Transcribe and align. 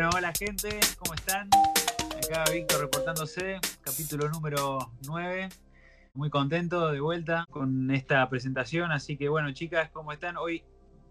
Bueno, 0.00 0.16
hola 0.16 0.32
gente, 0.32 0.80
¿cómo 0.98 1.12
están? 1.12 1.50
Acá 2.24 2.50
Víctor 2.50 2.80
reportándose, 2.80 3.60
capítulo 3.82 4.30
número 4.30 4.78
9. 5.04 5.50
Muy 6.14 6.30
contento 6.30 6.90
de 6.90 7.00
vuelta 7.00 7.44
con 7.50 7.90
esta 7.90 8.26
presentación, 8.30 8.92
así 8.92 9.18
que 9.18 9.28
bueno, 9.28 9.52
chicas, 9.52 9.90
¿cómo 9.90 10.10
están? 10.12 10.38
Hoy 10.38 10.64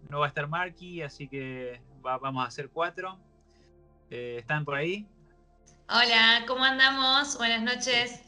no 0.08 0.18
va 0.18 0.24
a 0.24 0.28
estar 0.28 0.48
Marky, 0.48 1.02
así 1.02 1.28
que 1.28 1.80
vamos 2.02 2.44
a 2.44 2.48
hacer 2.48 2.68
cuatro. 2.68 3.16
Eh, 4.10 4.38
¿Están 4.40 4.64
por 4.64 4.74
ahí? 4.74 5.06
Hola, 5.88 6.42
¿cómo 6.48 6.64
andamos? 6.64 7.38
Buenas 7.38 7.62
noches. 7.62 8.20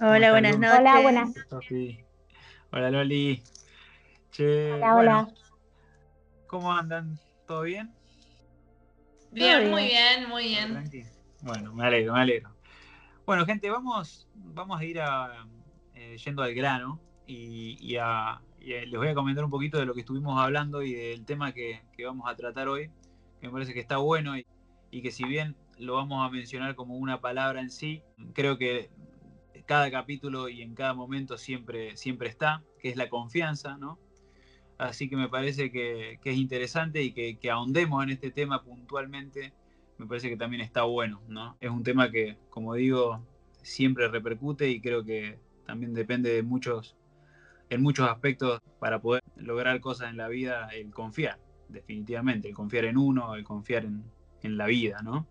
Hola, 0.00 0.30
buenas 0.30 0.60
noches. 0.60 0.78
Hola, 0.78 1.00
buenas. 1.00 1.30
Hola, 2.70 2.90
Loli. 2.92 3.42
hola, 4.38 4.94
hola. 4.94 5.28
¿Cómo 6.46 6.72
andan? 6.72 7.18
¿Todo 7.48 7.62
bien? 7.62 7.97
Bien, 9.30 9.70
muy 9.70 9.84
bien, 9.84 10.28
muy 10.28 10.44
bien. 10.44 10.90
Bueno, 11.42 11.72
me 11.74 11.86
alegro, 11.86 12.14
me 12.14 12.20
alegro. 12.20 12.50
Bueno, 13.26 13.44
gente, 13.44 13.68
vamos, 13.70 14.26
vamos 14.34 14.80
a 14.80 14.84
ir 14.84 15.00
a, 15.00 15.46
eh, 15.94 16.16
yendo 16.24 16.42
al 16.42 16.54
grano 16.54 17.00
y, 17.26 17.76
les 18.60 18.90
voy 18.90 19.08
a 19.08 19.14
comentar 19.14 19.44
un 19.44 19.50
poquito 19.50 19.78
de 19.78 19.86
lo 19.86 19.94
que 19.94 20.00
estuvimos 20.00 20.40
hablando 20.40 20.82
y 20.82 20.94
del 20.94 21.24
tema 21.24 21.52
que, 21.52 21.82
vamos 22.04 22.28
a 22.28 22.34
tratar 22.36 22.68
hoy, 22.68 22.90
que 23.40 23.46
me 23.46 23.52
parece 23.52 23.74
que 23.74 23.80
está 23.80 23.98
bueno 23.98 24.36
y, 24.36 24.46
y, 24.90 25.02
que 25.02 25.10
si 25.10 25.24
bien 25.24 25.56
lo 25.78 25.94
vamos 25.94 26.26
a 26.26 26.30
mencionar 26.30 26.74
como 26.74 26.96
una 26.96 27.20
palabra 27.20 27.60
en 27.60 27.70
sí, 27.70 28.02
creo 28.32 28.58
que 28.58 28.90
cada 29.66 29.90
capítulo 29.90 30.48
y 30.48 30.62
en 30.62 30.74
cada 30.74 30.94
momento 30.94 31.36
siempre, 31.36 31.96
siempre 31.96 32.30
está, 32.30 32.62
que 32.80 32.88
es 32.88 32.96
la 32.96 33.10
confianza, 33.10 33.76
¿no? 33.76 33.98
Así 34.78 35.08
que 35.08 35.16
me 35.16 35.28
parece 35.28 35.72
que, 35.72 36.20
es 36.22 36.36
interesante 36.36 37.02
y 37.02 37.12
que, 37.12 37.50
ahondemos 37.50 38.04
en 38.04 38.10
este 38.10 38.30
tema 38.30 38.62
puntualmente, 38.62 39.52
me 39.98 40.06
parece 40.06 40.30
que 40.30 40.36
también 40.36 40.62
está 40.62 40.84
bueno, 40.84 41.20
¿no? 41.26 41.56
Es 41.60 41.70
un 41.70 41.82
tema 41.82 42.12
que, 42.12 42.38
como 42.48 42.74
digo, 42.74 43.20
siempre 43.62 44.06
repercute 44.06 44.70
y 44.70 44.80
creo 44.80 45.04
que 45.04 45.40
también 45.66 45.94
depende 45.94 46.32
de 46.32 46.44
muchos, 46.44 46.96
en 47.70 47.82
muchos 47.82 48.08
aspectos 48.08 48.60
para 48.78 49.00
poder 49.02 49.24
lograr 49.36 49.80
cosas 49.80 50.10
en 50.10 50.16
la 50.16 50.28
vida, 50.28 50.68
el 50.68 50.92
confiar, 50.92 51.40
definitivamente, 51.68 52.48
el 52.48 52.54
confiar 52.54 52.84
en 52.84 52.98
uno, 52.98 53.34
el 53.34 53.42
confiar 53.42 53.84
en, 53.84 54.04
la 54.56 54.66
vida, 54.66 55.02
¿no? 55.02 55.26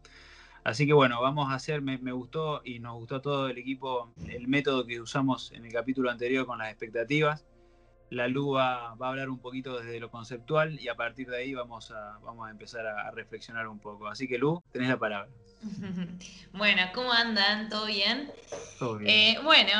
Así 0.66 0.86
que 0.86 0.94
bueno, 0.94 1.22
vamos 1.22 1.50
a 1.50 1.56
hacer, 1.56 1.81
me, 1.81 1.98
gustó 2.12 2.62
y 2.66 2.80
nos 2.80 2.95
gustó 2.95 3.22
todo 3.22 3.48
el 3.48 3.58
equipo 3.58 4.14
el 4.28 4.50
método 4.50 4.86
que 4.86 5.00
usamos 5.00 5.53
en 5.53 5.66
el 5.66 5.72
capítulo 5.72 6.12
anterior 6.12 6.45
con 6.45 6.59
las 6.59 6.70
expectativas 6.70 7.45
la 8.09 8.27
Lu 8.27 8.52
va, 8.52 8.89
a 8.89 8.95
hablar 9.00 9.30
un 9.30 9.39
poquito 9.39 9.80
desde 9.80 10.00
lo 10.00 10.09
conceptual 10.09 10.80
y 10.80 10.88
a 10.88 10.95
partir 10.95 11.30
de 11.30 11.38
ahí 11.38 11.53
vamos 11.53 11.91
a, 11.91 12.17
vamos 12.23 12.47
a 12.47 12.52
empezar 12.52 12.86
a, 12.86 13.11
reflexionar 13.11 13.67
un 13.67 13.80
poco. 13.80 14.08
Así 14.08 14.27
que 14.27 14.38
Lu, 14.38 14.63
tenés 14.72 14.89
la 14.89 14.97
palabra. 14.97 15.30
Bueno, 16.53 16.81
¿cómo 16.94 17.11
andan? 17.11 17.69
¿Todo 17.69 17.85
bien? 17.85 18.31
Todo 18.80 18.97
bien. 18.97 19.09
Eh, 19.11 19.39
bueno, 19.44 19.72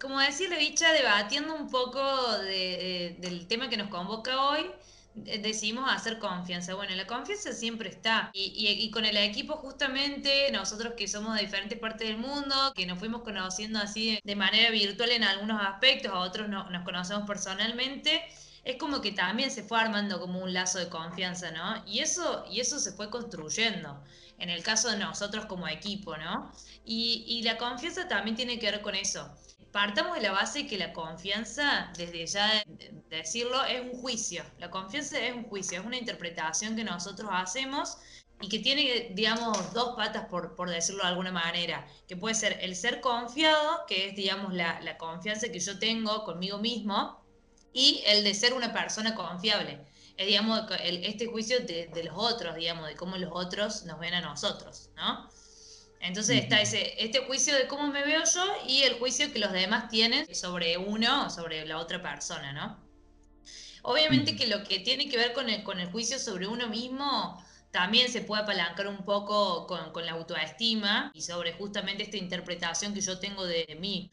como 0.00 0.18
decía 0.20 0.48
la 0.48 0.56
bicha, 0.56 0.90
debatiendo 0.92 1.54
un 1.54 1.68
poco 1.70 2.00
del 2.38 3.46
tema 3.46 3.68
que 3.68 3.76
nos 3.76 3.88
convoca 3.88 4.42
hoy, 4.48 4.70
decidimos 5.14 5.90
hacer 5.90 6.18
confianza. 6.18 6.74
Bueno, 6.74 6.94
la 6.94 7.06
confianza 7.06 7.52
siempre 7.52 7.88
está. 7.88 8.30
Y, 8.32 8.90
con 8.90 9.04
el 9.04 9.16
equipo 9.16 9.56
justamente, 9.56 10.50
nosotros 10.52 10.94
que 10.96 11.08
somos 11.08 11.34
de 11.34 11.42
diferentes 11.42 11.78
partes 11.78 12.08
del 12.08 12.18
mundo, 12.18 12.72
que 12.74 12.86
nos 12.86 12.98
fuimos 12.98 13.22
conociendo 13.22 13.78
así 13.78 14.20
de 14.22 14.36
manera 14.36 14.70
virtual 14.70 15.10
en 15.10 15.24
algunos 15.24 15.60
aspectos, 15.62 16.12
a 16.12 16.18
otros 16.18 16.48
no, 16.48 16.68
nos 16.70 16.84
conocemos 16.84 17.26
personalmente, 17.26 18.22
es 18.64 18.76
como 18.76 19.00
que 19.00 19.12
también 19.12 19.50
se 19.50 19.62
fue 19.62 19.80
armando 19.80 20.20
como 20.20 20.40
un 20.40 20.52
lazo 20.52 20.78
de 20.78 20.88
confianza, 20.88 21.50
¿no? 21.50 21.82
Y 21.86 22.00
eso, 22.00 22.44
y 22.50 22.60
eso 22.60 22.78
se 22.78 22.92
fue 22.92 23.10
construyendo. 23.10 24.02
En 24.38 24.50
el 24.50 24.62
caso 24.62 24.88
de 24.88 24.98
nosotros 24.98 25.46
como 25.46 25.66
equipo, 25.66 26.16
¿no? 26.16 26.52
Y, 26.84 27.24
y 27.26 27.42
la 27.42 27.56
confianza 27.56 28.06
también 28.06 28.36
tiene 28.36 28.58
que 28.58 28.70
ver 28.70 28.82
con 28.82 28.94
eso 28.94 29.28
partamos 29.72 30.14
de 30.14 30.22
la 30.22 30.32
base 30.32 30.66
que 30.66 30.78
la 30.78 30.92
confianza, 30.92 31.92
desde 31.96 32.26
ya 32.26 32.62
decirlo, 33.10 33.64
es 33.64 33.80
un 33.80 34.00
juicio. 34.00 34.44
La 34.58 34.70
confianza 34.70 35.18
es 35.18 35.34
un 35.34 35.44
juicio, 35.44 35.80
es 35.80 35.86
una 35.86 35.96
interpretación 35.96 36.76
que 36.76 36.84
nosotros 36.84 37.30
hacemos 37.32 37.98
y 38.40 38.48
que 38.48 38.60
tiene, 38.60 39.10
digamos, 39.14 39.72
dos 39.72 39.96
patas, 39.96 40.26
por, 40.26 40.54
por 40.54 40.70
decirlo 40.70 41.02
de 41.02 41.08
alguna 41.08 41.32
manera, 41.32 41.86
que 42.06 42.16
puede 42.16 42.34
ser 42.34 42.58
el 42.60 42.76
ser 42.76 43.00
confiado, 43.00 43.84
que 43.86 44.08
es, 44.08 44.16
digamos, 44.16 44.54
la, 44.54 44.80
la 44.80 44.96
confianza 44.96 45.48
que 45.50 45.58
yo 45.58 45.78
tengo 45.78 46.24
conmigo 46.24 46.58
mismo, 46.58 47.20
y 47.72 48.02
el 48.06 48.24
de 48.24 48.34
ser 48.34 48.54
una 48.54 48.72
persona 48.72 49.14
confiable. 49.14 49.84
Es, 50.16 50.26
digamos, 50.26 50.62
este 50.80 51.26
juicio 51.26 51.60
de, 51.60 51.88
de 51.92 52.04
los 52.04 52.14
otros, 52.16 52.54
digamos, 52.56 52.86
de 52.88 52.96
cómo 52.96 53.16
los 53.16 53.30
otros 53.32 53.84
nos 53.84 53.98
ven 53.98 54.14
a 54.14 54.20
nosotros, 54.20 54.90
¿no? 54.96 55.28
Entonces 56.00 56.42
está 56.42 56.60
ese, 56.60 56.94
este 57.02 57.20
juicio 57.20 57.56
de 57.56 57.66
cómo 57.66 57.88
me 57.88 58.04
veo 58.04 58.22
yo 58.24 58.44
y 58.66 58.82
el 58.82 58.94
juicio 58.94 59.32
que 59.32 59.38
los 59.38 59.52
demás 59.52 59.88
tienen 59.88 60.32
sobre 60.34 60.76
uno 60.78 61.26
o 61.26 61.30
sobre 61.30 61.66
la 61.66 61.78
otra 61.78 62.02
persona, 62.02 62.52
¿no? 62.52 62.78
Obviamente 63.82 64.36
que 64.36 64.46
lo 64.46 64.64
que 64.64 64.80
tiene 64.80 65.08
que 65.08 65.16
ver 65.16 65.32
con 65.32 65.48
el, 65.48 65.62
con 65.64 65.80
el 65.80 65.90
juicio 65.90 66.18
sobre 66.18 66.46
uno 66.46 66.68
mismo 66.68 67.42
también 67.70 68.10
se 68.10 68.22
puede 68.22 68.42
apalancar 68.42 68.88
un 68.88 69.04
poco 69.04 69.66
con, 69.66 70.06
la 70.06 70.12
autoestima 70.12 71.10
y 71.14 71.22
sobre 71.22 71.52
justamente 71.52 72.02
esta 72.04 72.16
interpretación 72.16 72.94
que 72.94 73.00
yo 73.00 73.18
tengo 73.18 73.44
de, 73.44 73.76
mí. 73.78 74.10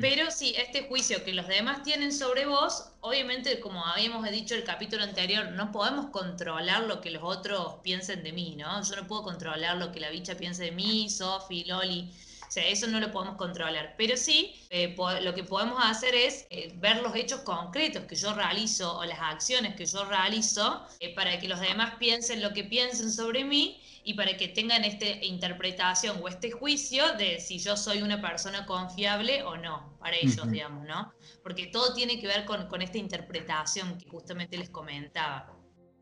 Pero 0.00 0.30
sí, 0.30 0.54
este 0.56 0.88
juicio 0.88 1.24
que 1.24 1.32
los 1.32 1.46
demás 1.48 1.82
tienen 1.82 2.12
sobre 2.12 2.46
vos, 2.46 2.90
obviamente, 3.00 3.60
como 3.60 3.84
habíamos 3.84 4.28
dicho 4.30 4.54
el 4.54 4.64
capítulo 4.64 5.04
anterior, 5.04 5.52
no 5.52 5.72
podemos 5.72 6.06
controlar 6.10 6.84
lo 6.84 7.00
que 7.00 7.10
los 7.10 7.22
otros 7.22 7.76
piensen 7.82 8.22
de 8.22 8.32
mí, 8.32 8.56
¿no? 8.56 8.82
Yo 8.82 8.96
no 8.96 9.06
puedo 9.06 9.22
controlar 9.22 9.76
lo 9.76 9.90
que 9.92 10.00
la 10.00 10.10
bicha 10.10 10.36
piense 10.36 10.64
de 10.64 10.72
mí, 10.72 11.08
Sofi, 11.08 11.64
Loli. 11.64 12.12
O 12.48 12.50
sea, 12.50 12.66
eso 12.66 12.86
no 12.86 12.98
lo 12.98 13.10
podemos 13.12 13.36
controlar. 13.36 13.94
Pero 13.98 14.16
sí, 14.16 14.54
eh, 14.70 14.96
lo 15.20 15.34
que 15.34 15.44
podemos 15.44 15.78
hacer 15.84 16.14
es 16.14 16.46
eh, 16.48 16.72
ver 16.76 17.02
los 17.02 17.14
hechos 17.14 17.40
concretos 17.40 18.04
que 18.04 18.16
yo 18.16 18.32
realizo 18.32 18.96
o 18.96 19.04
las 19.04 19.18
acciones 19.20 19.76
que 19.76 19.84
yo 19.84 20.06
realizo 20.06 20.86
eh, 21.00 21.14
para 21.14 21.38
que 21.38 21.46
los 21.46 21.60
demás 21.60 21.96
piensen 21.98 22.40
lo 22.40 22.54
que 22.54 22.64
piensen 22.64 23.12
sobre 23.12 23.44
mí 23.44 23.82
y 24.02 24.14
para 24.14 24.34
que 24.38 24.48
tengan 24.48 24.82
esta 24.84 25.06
interpretación 25.22 26.20
o 26.22 26.28
este 26.28 26.50
juicio 26.50 27.12
de 27.18 27.38
si 27.38 27.58
yo 27.58 27.76
soy 27.76 28.00
una 28.00 28.18
persona 28.18 28.64
confiable 28.64 29.42
o 29.42 29.58
no, 29.58 29.98
para 29.98 30.16
ellos, 30.16 30.50
digamos, 30.50 30.86
¿no? 30.86 31.12
Porque 31.42 31.66
todo 31.66 31.92
tiene 31.92 32.18
que 32.18 32.26
ver 32.26 32.46
con, 32.46 32.66
con, 32.68 32.80
esta 32.80 32.96
interpretación 32.96 33.98
que 33.98 34.08
justamente 34.08 34.56
les 34.56 34.70
comentaba. 34.70 35.52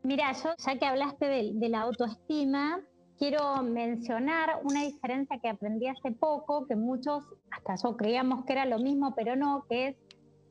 Mira, 0.03 0.31
yo 0.31 0.55
ya 0.57 0.79
que 0.79 0.85
hablaste 0.85 1.25
de, 1.25 1.51
de 1.55 1.67
la 1.67 1.81
autoestima, 1.81 2.79
quiero 3.17 3.63
mencionar 3.63 4.59
una 4.63 4.81
diferencia 4.81 5.39
que 5.39 5.49
aprendí 5.49 5.87
hace 5.87 6.11
poco, 6.11 6.65
que 6.67 6.75
muchos 6.75 7.23
hasta 7.51 7.75
yo 7.75 7.97
creíamos 7.97 8.45
que 8.45 8.53
era 8.53 8.65
lo 8.65 8.79
mismo, 8.79 9.13
pero 9.15 9.35
no, 9.35 9.65
que 9.69 9.89
es 9.89 9.95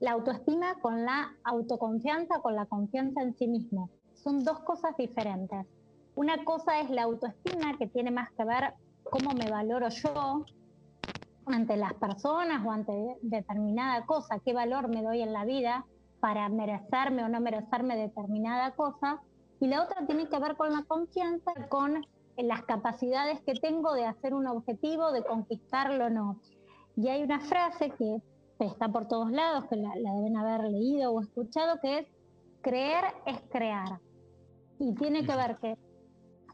la 0.01 0.13
autoestima 0.13 0.75
con 0.81 1.05
la 1.05 1.33
autoconfianza, 1.45 2.41
con 2.41 2.55
la 2.55 2.67
confianza 2.67 3.23
en 3.23 3.35
sí 3.35 3.47
mismo. 3.47 3.91
Son 4.15 4.45
dos 4.45 4.61
cosas 4.61 4.97
diferentes. 4.97 5.67
Una 6.17 6.45
cosa 6.45 6.81
es 6.81 6.91
la 6.91 7.05
autoestima, 7.05 7.79
que 7.79 7.87
tiene 7.87 8.11
más 8.11 8.31
que 8.33 8.45
ver 8.45 8.75
cómo 9.05 9.35
me 9.35 9.49
valoro 9.49 9.89
yo 9.89 10.45
ante 11.47 11.77
las 11.77 11.95
personas 11.95 12.65
o 12.67 12.73
ante 12.73 12.93
determinada 13.23 14.05
cosa, 14.05 14.41
qué 14.45 14.53
valor 14.53 14.89
me 14.89 15.03
doy 15.03 15.23
en 15.23 15.33
la 15.33 15.45
vida 15.45 15.87
para 16.19 16.49
merecerme 16.49 17.23
o 17.23 17.29
no 17.29 17.41
merecerme 17.41 17.97
determinada 17.97 18.73
cosa. 18.73 19.21
Y 19.61 19.69
la 19.69 19.85
otra 19.85 20.05
tiene 20.07 20.29
que 20.29 20.39
ver 20.39 20.57
con 20.57 20.73
la 20.73 20.83
confianza, 20.83 21.53
con 21.69 22.05
en 22.37 22.49
las 22.49 22.63
capacidades 22.65 23.41
que 23.43 23.55
tengo 23.55 23.95
de 23.95 24.05
hacer 24.05 24.35
un 24.35 24.47
objetivo, 24.47 25.13
de 25.13 25.25
conquistarlo 25.25 26.07
o 26.07 26.11
no. 26.11 26.41
Y 26.97 27.09
hay 27.09 27.23
una 27.23 27.41
frase 27.41 27.91
que 27.91 28.23
está 28.59 28.89
por 28.89 29.09
todos 29.09 29.31
lados, 29.31 29.65
que 29.69 29.77
la, 29.77 29.91
deben 29.95 30.37
haber 30.37 30.71
leído 30.71 31.13
o 31.13 31.21
escuchado, 31.21 31.79
que 31.81 31.99
es, 31.99 32.07
creer 32.63 33.05
es 33.27 33.39
crear. 33.51 34.01
Y 34.79 34.95
tiene 34.95 35.27
que 35.27 35.37
ver 35.37 35.57
que 35.57 35.79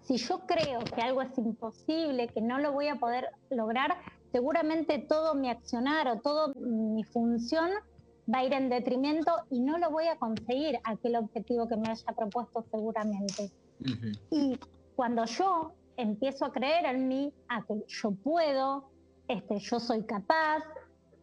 si 0.03 0.17
yo 0.17 0.41
creo 0.47 0.81
que 0.81 1.01
algo 1.01 1.23
es 1.23 1.37
imposible, 1.39 2.29
que 2.29 2.41
no 2.41 2.59
lo 2.59 2.73
voy 2.73 2.89
a 2.89 2.97
poder 2.97 3.29
lograr, 3.51 3.97
seguramente 4.33 4.99
todo 4.99 5.35
mi 5.35 5.49
accionar 5.49 6.09
o 6.09 6.21
toda 6.21 6.53
mi 6.57 7.05
función 7.05 7.71
va 8.33 8.39
a 8.39 8.45
ir 8.45 8.53
en 8.53 8.69
detrimento 8.69 9.33
y 9.51 9.61
no 9.61 9.79
lo 9.79 9.91
voy 9.91 10.07
a 10.07 10.17
conseguir 10.17 10.79
aquel 10.85 11.17
objetivo 11.17 11.69
que 11.69 11.77
me 11.77 11.89
haya 11.89 12.13
propuesto 12.17 12.65
seguramente. 12.71 13.51
Y 14.31 14.59
cuando 14.97 15.25
yo 15.25 15.73
empiezo 15.97 16.45
a 16.45 16.53
creer 16.53 16.85
en 16.87 17.09
mí, 17.09 17.33
a 17.49 17.63
que 17.63 17.85
yo 17.87 18.13
puedo, 18.13 18.91
este, 19.29 19.59
yo 19.59 19.81
soy 19.81 20.05
capaz, 20.05 20.63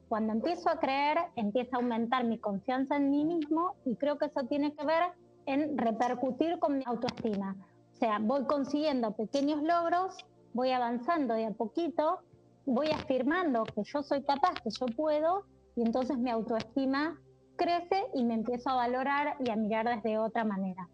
cuando 0.09 0.33
empiezo 0.33 0.69
a 0.69 0.79
creer, 0.79 1.17
empieza 1.35 1.77
a 1.77 1.79
aumentar 1.79 2.23
mi 2.23 2.39
confianza 2.39 2.97
en 2.97 3.11
mí 3.11 3.23
mismo 3.25 3.75
y 3.85 3.95
creo 3.95 4.17
que 4.17 4.25
eso 4.25 4.43
tiene 4.47 4.73
que 4.73 4.83
ver 4.83 5.03
en 5.45 5.77
repercutir 5.77 6.57
con 6.57 6.79
mi 6.79 6.83
autoestima. 6.85 7.55
O 7.93 7.95
sea, 7.95 8.17
voy 8.19 8.45
consiguiendo 8.45 9.11
pequeños 9.11 9.61
logros, 9.61 10.17
voy 10.53 10.71
avanzando 10.71 11.35
de 11.35 11.45
a 11.45 11.51
poquito, 11.51 12.21
voy 12.65 12.87
afirmando 12.87 13.63
que 13.65 13.83
yo 13.83 14.01
soy 14.01 14.23
capaz, 14.23 14.53
que 14.63 14.71
yo 14.71 14.87
puedo, 14.87 15.43
y 15.75 15.83
entonces 15.83 16.17
mi 16.17 16.31
autoestima 16.31 17.19
crece 17.55 18.05
y 18.15 18.23
me 18.23 18.33
empiezo 18.33 18.69
a 18.69 18.75
valorar 18.75 19.35
y 19.45 19.51
a 19.51 19.55
mirar 19.55 19.85
desde 19.95 20.17
otra 20.17 20.43
manera. 20.43 20.87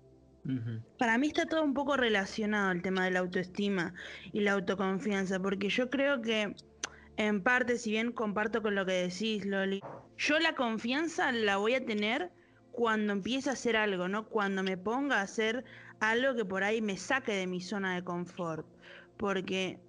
Para 0.99 1.17
mí 1.17 1.27
está 1.27 1.47
todo 1.47 1.63
un 1.63 1.73
poco 1.73 1.97
relacionado 1.97 2.71
el 2.71 2.81
tema 2.81 3.05
de 3.05 3.11
la 3.11 3.19
autoestima 3.19 3.93
y 4.31 4.41
la 4.41 4.53
autoconfianza, 4.53 5.39
porque 5.39 5.69
yo 5.69 5.89
creo 5.89 6.21
que 6.21 6.55
en 7.17 7.41
parte, 7.41 7.77
si 7.77 7.91
bien 7.91 8.11
comparto 8.11 8.61
con 8.61 8.75
lo 8.75 8.85
que 8.85 8.93
decís, 8.93 9.45
Loli, 9.45 9.81
yo 10.17 10.39
la 10.39 10.53
confianza 10.53 11.31
la 11.31 11.57
voy 11.57 11.75
a 11.75 11.85
tener 11.85 12.31
cuando 12.71 13.13
empiece 13.13 13.49
a 13.49 13.53
hacer 13.53 13.77
algo, 13.77 14.07
¿no? 14.07 14.27
Cuando 14.27 14.61
me 14.61 14.77
ponga 14.77 15.19
a 15.19 15.21
hacer 15.21 15.63
algo 15.99 16.35
que 16.35 16.43
por 16.43 16.63
ahí 16.63 16.81
me 16.81 16.97
saque 16.97 17.33
de 17.33 17.47
mi 17.47 17.61
zona 17.61 17.95
de 17.95 18.03
confort. 18.03 18.67
Porque, 19.17 19.79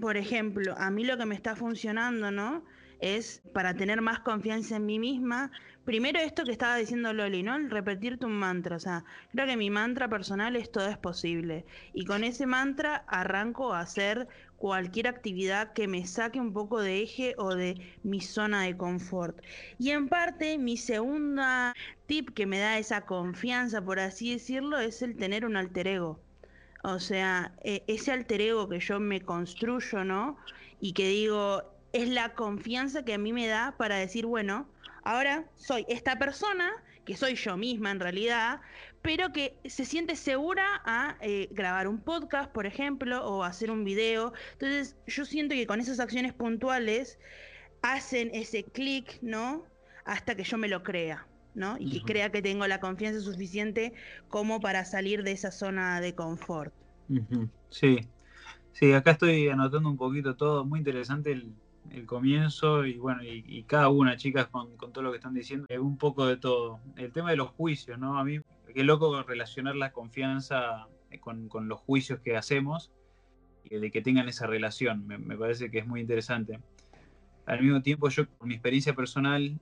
por 0.00 0.16
ejemplo, 0.16 0.74
a 0.76 0.90
mí 0.90 1.04
lo 1.04 1.16
que 1.16 1.24
me 1.24 1.34
está 1.34 1.56
funcionando, 1.56 2.30
¿no? 2.30 2.64
Es 3.00 3.42
para 3.54 3.74
tener 3.74 4.02
más 4.02 4.20
confianza 4.20 4.76
en 4.76 4.86
mí 4.86 4.98
misma. 4.98 5.50
Primero 5.88 6.20
esto 6.20 6.44
que 6.44 6.52
estaba 6.52 6.76
diciendo 6.76 7.14
Loli, 7.14 7.42
¿no? 7.42 7.56
El 7.56 7.70
repetirte 7.70 8.26
un 8.26 8.38
mantra. 8.38 8.76
O 8.76 8.78
sea, 8.78 9.06
creo 9.32 9.46
que 9.46 9.56
mi 9.56 9.70
mantra 9.70 10.06
personal 10.06 10.54
es 10.54 10.70
todo 10.70 10.86
es 10.86 10.98
posible. 10.98 11.64
Y 11.94 12.04
con 12.04 12.24
ese 12.24 12.44
mantra 12.44 13.06
arranco 13.08 13.72
a 13.72 13.80
hacer 13.80 14.28
cualquier 14.58 15.08
actividad 15.08 15.72
que 15.72 15.88
me 15.88 16.06
saque 16.06 16.40
un 16.40 16.52
poco 16.52 16.82
de 16.82 17.00
eje 17.00 17.34
o 17.38 17.54
de 17.54 17.80
mi 18.02 18.20
zona 18.20 18.64
de 18.64 18.76
confort. 18.76 19.40
Y 19.78 19.92
en 19.92 20.10
parte, 20.10 20.58
mi 20.58 20.76
segunda 20.76 21.74
tip 22.04 22.34
que 22.34 22.44
me 22.44 22.58
da 22.58 22.76
esa 22.76 23.06
confianza, 23.06 23.80
por 23.82 23.98
así 23.98 24.34
decirlo, 24.34 24.78
es 24.78 25.00
el 25.00 25.16
tener 25.16 25.46
un 25.46 25.56
alter 25.56 25.88
ego. 25.88 26.20
O 26.84 26.98
sea, 26.98 27.54
e, 27.64 27.82
ese 27.86 28.12
alter 28.12 28.42
ego 28.42 28.68
que 28.68 28.80
yo 28.80 29.00
me 29.00 29.22
construyo, 29.22 30.04
¿no? 30.04 30.36
Y 30.82 30.92
que 30.92 31.08
digo, 31.08 31.62
es 31.94 32.10
la 32.10 32.34
confianza 32.34 33.06
que 33.06 33.14
a 33.14 33.18
mí 33.18 33.32
me 33.32 33.46
da 33.46 33.74
para 33.78 33.96
decir, 33.96 34.26
bueno, 34.26 34.68
ahora 35.08 35.44
soy 35.56 35.86
esta 35.88 36.18
persona, 36.18 36.70
que 37.06 37.16
soy 37.16 37.34
yo 37.34 37.56
misma 37.56 37.90
en 37.90 37.98
realidad, 37.98 38.60
pero 39.00 39.32
que 39.32 39.56
se 39.64 39.86
siente 39.86 40.16
segura 40.16 40.82
a 40.84 41.16
eh, 41.22 41.48
grabar 41.50 41.88
un 41.88 41.98
podcast, 41.98 42.52
por 42.52 42.66
ejemplo, 42.66 43.24
o 43.24 43.42
hacer 43.42 43.70
un 43.70 43.84
video. 43.84 44.34
Entonces, 44.52 44.96
yo 45.06 45.24
siento 45.24 45.54
que 45.54 45.66
con 45.66 45.80
esas 45.80 45.98
acciones 45.98 46.34
puntuales 46.34 47.18
hacen 47.80 48.30
ese 48.34 48.64
clic, 48.64 49.18
¿no? 49.22 49.64
Hasta 50.04 50.34
que 50.34 50.44
yo 50.44 50.58
me 50.58 50.68
lo 50.68 50.82
crea, 50.82 51.26
¿no? 51.54 51.76
Y 51.78 51.90
que 51.90 52.02
crea 52.02 52.30
que 52.30 52.42
tengo 52.42 52.66
la 52.66 52.78
confianza 52.78 53.20
suficiente 53.22 53.94
como 54.28 54.60
para 54.60 54.84
salir 54.84 55.22
de 55.22 55.32
esa 55.32 55.50
zona 55.50 56.02
de 56.02 56.14
confort. 56.14 56.74
Sí, 57.70 58.00
sí, 58.72 58.92
acá 58.92 59.12
estoy 59.12 59.48
anotando 59.48 59.88
un 59.88 59.96
poquito 59.96 60.36
todo, 60.36 60.66
muy 60.66 60.80
interesante 60.80 61.32
el, 61.32 61.54
comienzo 62.06 62.84
y 62.84 62.98
bueno, 62.98 63.22
y, 63.22 63.62
cada 63.64 63.88
una, 63.88 64.16
chicas, 64.16 64.46
con, 64.48 64.76
con, 64.76 64.92
todo 64.92 65.04
lo 65.04 65.10
que 65.10 65.16
están 65.16 65.34
diciendo, 65.34 65.66
un 65.80 65.98
poco 65.98 66.26
de 66.26 66.36
todo. 66.36 66.80
El 66.96 67.12
tema 67.12 67.30
de 67.30 67.36
los 67.36 67.50
juicios, 67.50 67.98
¿no? 67.98 68.18
A 68.18 68.24
mí 68.24 68.40
qué 68.74 68.84
loco 68.84 69.22
relacionar 69.22 69.76
la 69.76 69.92
confianza 69.92 70.86
eh, 71.10 71.18
con, 71.18 71.48
los 71.68 71.80
juicios 71.80 72.20
que 72.20 72.36
hacemos 72.36 72.90
y 73.64 73.76
de 73.76 73.90
que 73.90 74.02
tengan 74.02 74.28
esa 74.28 74.46
relación. 74.46 75.06
Me, 75.06 75.36
parece 75.36 75.70
que 75.70 75.78
es 75.78 75.86
muy 75.86 76.00
interesante. 76.00 76.60
Al 77.46 77.62
mismo 77.62 77.82
tiempo, 77.82 78.08
yo, 78.08 78.26
por 78.26 78.46
mi 78.46 78.54
experiencia 78.54 78.94
personal 78.94 79.58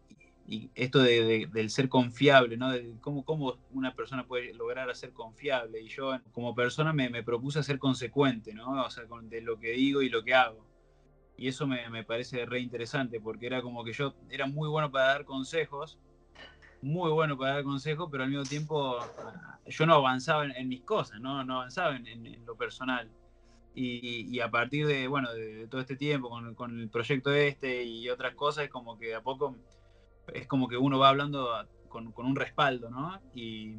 y 0.49 0.71
esto 0.77 1.01
del 1.01 1.71
ser 1.71 1.89
confiable, 1.89 2.57
¿no? 2.57 2.71
De 2.71 2.95
cómo, 3.01 3.25
cómo, 3.25 3.59
una 3.73 3.95
persona 3.95 4.27
puede 4.27 4.55
lograr 4.55 4.95
ser 4.95 5.13
confiable. 5.13 5.81
Y 5.81 5.89
yo, 5.89 6.21
como 6.33 6.55
persona, 6.55 6.93
me, 6.93 7.09
me 7.11 7.23
propuse 7.23 7.63
ser 7.63 7.79
consecuente, 7.79 8.55
¿no? 8.55 8.85
O 8.85 8.91
sea, 8.91 9.05
de 9.23 9.41
lo 9.41 9.59
que 9.59 9.73
digo 9.73 10.03
y 10.03 10.09
lo 10.09 10.23
que 10.23 10.35
hago. 10.35 10.65
Y 11.37 11.49
eso 11.49 11.67
me, 11.67 11.89
me 11.91 12.05
parece 12.05 12.47
re 12.47 12.61
interesante, 12.61 13.21
porque 13.21 13.47
era 13.47 13.61
como 13.61 13.85
que 13.85 13.93
yo 13.93 14.15
era 14.31 14.47
muy 14.47 14.69
bueno 14.69 14.91
para 14.91 15.09
dar 15.09 15.25
consejos, 15.25 15.99
muy 16.83 17.11
bueno 17.11 17.37
para 17.37 17.55
dar 17.55 17.65
consejos, 17.65 18.09
pero 18.11 18.25
al 18.25 18.31
mismo 18.31 18.45
tiempo 18.45 18.99
yo 19.67 19.87
no 19.87 19.95
avanzaba 19.95 20.47
en, 20.47 20.69
mis 20.69 20.83
cosas, 20.83 21.21
no, 21.21 21.45
no 21.45 21.57
avanzaba 21.57 21.97
en, 21.97 22.45
lo 22.47 22.57
personal. 22.57 23.11
Y, 23.75 24.41
a 24.41 24.51
partir 24.51 24.87
de, 24.87 25.07
bueno, 25.07 25.31
de, 25.35 25.67
todo 25.69 25.83
este 25.83 25.97
tiempo, 25.97 26.31
con, 26.55 26.81
el 26.81 26.89
proyecto 26.89 27.31
este 27.35 27.85
y 27.85 28.09
otras 28.09 28.35
cosas, 28.35 28.65
es 28.65 28.71
como 28.71 28.99
que 28.99 29.15
a 29.15 29.23
poco 29.23 29.55
es 30.33 30.47
como 30.47 30.67
que 30.69 30.79
uno 30.79 30.99
va 30.99 31.11
hablando 31.11 31.51
con, 31.89 32.13
un 32.17 32.37
respaldo, 32.37 32.89
¿no? 32.89 33.21
Y, 33.35 33.77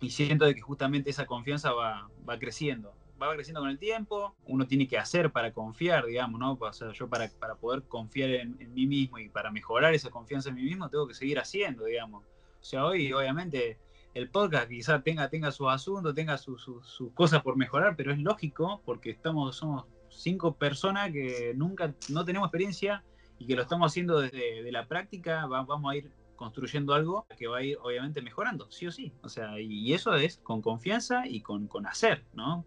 y, 0.00 0.10
siento 0.10 0.44
de 0.44 0.56
que 0.56 0.60
justamente 0.60 1.10
esa 1.10 1.26
confianza 1.26 1.72
va, 1.72 2.10
va 2.28 2.38
creciendo 2.38 2.94
va 3.20 3.34
creciendo 3.34 3.60
con 3.60 3.70
el 3.70 3.78
tiempo, 3.78 4.34
uno 4.46 4.66
tiene 4.66 4.86
que 4.86 4.98
hacer 4.98 5.30
para 5.30 5.52
confiar, 5.52 6.06
digamos, 6.06 6.38
¿no? 6.40 6.52
O 6.60 6.72
sea, 6.72 6.92
yo 6.92 7.08
para, 7.08 7.28
para 7.38 7.54
poder 7.56 7.82
confiar 7.84 8.30
en, 8.30 8.56
mí 8.74 8.86
mismo 8.86 9.18
y 9.18 9.28
para 9.28 9.50
mejorar 9.50 9.94
esa 9.94 10.10
confianza 10.10 10.50
en 10.50 10.56
mí 10.56 10.62
mismo, 10.62 10.88
tengo 10.88 11.06
que 11.06 11.14
seguir 11.14 11.38
haciendo, 11.38 11.84
digamos. 11.84 12.24
O 12.24 12.64
sea, 12.64 12.84
hoy 12.84 13.12
obviamente 13.12 13.78
el 14.14 14.30
podcast 14.30 14.68
quizás 14.68 15.02
tenga, 15.02 15.28
tenga 15.28 15.50
sus 15.50 15.68
asuntos, 15.68 16.14
tenga 16.14 16.38
sus 16.38 16.70
cosas 17.14 17.42
por 17.42 17.56
mejorar, 17.56 17.96
pero 17.96 18.12
es 18.12 18.18
lógico 18.18 18.80
porque 18.84 19.10
estamos, 19.10 19.56
somos 19.56 19.84
cinco 20.08 20.54
personas 20.54 21.12
que 21.12 21.52
nunca, 21.54 21.94
no 22.08 22.24
tenemos 22.24 22.46
experiencia 22.46 23.04
y 23.38 23.46
que 23.46 23.54
lo 23.54 23.62
estamos 23.62 23.92
haciendo 23.92 24.20
desde 24.20 24.62
de 24.62 24.72
la 24.72 24.86
práctica, 24.86 25.46
vamos 25.46 25.92
a 25.92 25.96
ir 25.96 26.10
construyendo 26.36 26.94
algo 26.94 27.26
que 27.36 27.46
va 27.46 27.58
a 27.58 27.62
ir 27.62 27.78
obviamente 27.82 28.22
mejorando, 28.22 28.70
sí 28.70 28.86
o 28.86 28.92
sí. 28.92 29.12
O 29.22 29.28
sea, 29.28 29.58
y, 29.58 29.92
eso 29.92 30.14
es 30.14 30.38
con 30.38 30.62
confianza 30.62 31.26
y 31.26 31.40
con, 31.40 31.66
con 31.66 31.86
hacer, 31.86 32.24
¿no? 32.34 32.64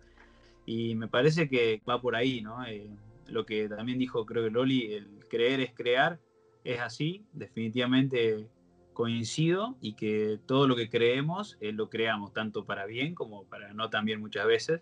Y 0.70 0.94
me 0.94 1.08
parece 1.08 1.50
que 1.50 1.82
va 1.90 2.00
por 2.00 2.16
ahí, 2.16 2.42
¿no? 2.42 2.64
Eh, 2.64 2.92
lo 3.26 3.44
que 3.44 3.68
también 3.68 3.98
dijo, 3.98 4.28
creo 4.28 4.44
que 4.44 4.52
Loli, 4.52 4.94
el 4.94 5.26
creer 5.28 5.62
es 5.62 5.74
crear, 5.74 6.20
es 6.64 6.80
así, 6.80 7.26
definitivamente 7.34 8.48
coincido 8.94 9.78
y 9.82 9.94
que 9.94 10.38
todo 10.46 10.68
lo 10.68 10.76
que 10.76 10.88
creemos 10.88 11.58
eh, 11.60 11.72
lo 11.72 11.90
creamos, 11.90 12.34
tanto 12.34 12.66
para 12.66 12.86
bien 12.86 13.16
como 13.16 13.46
para 13.46 13.74
no 13.74 13.90
tan 13.90 14.06
bien 14.06 14.20
muchas 14.20 14.46
veces. 14.46 14.82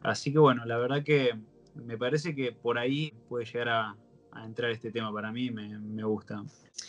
Así 0.00 0.32
que 0.32 0.38
bueno, 0.38 0.64
la 0.64 0.78
verdad 0.78 1.04
que 1.04 1.38
me 1.74 1.98
parece 1.98 2.34
que 2.34 2.52
por 2.52 2.78
ahí 2.78 3.12
puede 3.28 3.44
llegar 3.44 3.68
a, 3.68 3.96
a 4.32 4.44
entrar 4.44 4.70
este 4.70 4.90
tema 4.90 5.12
para 5.12 5.32
mí, 5.32 5.50
me, 5.50 5.68
me, 5.78 6.04
gusta. 6.04 6.42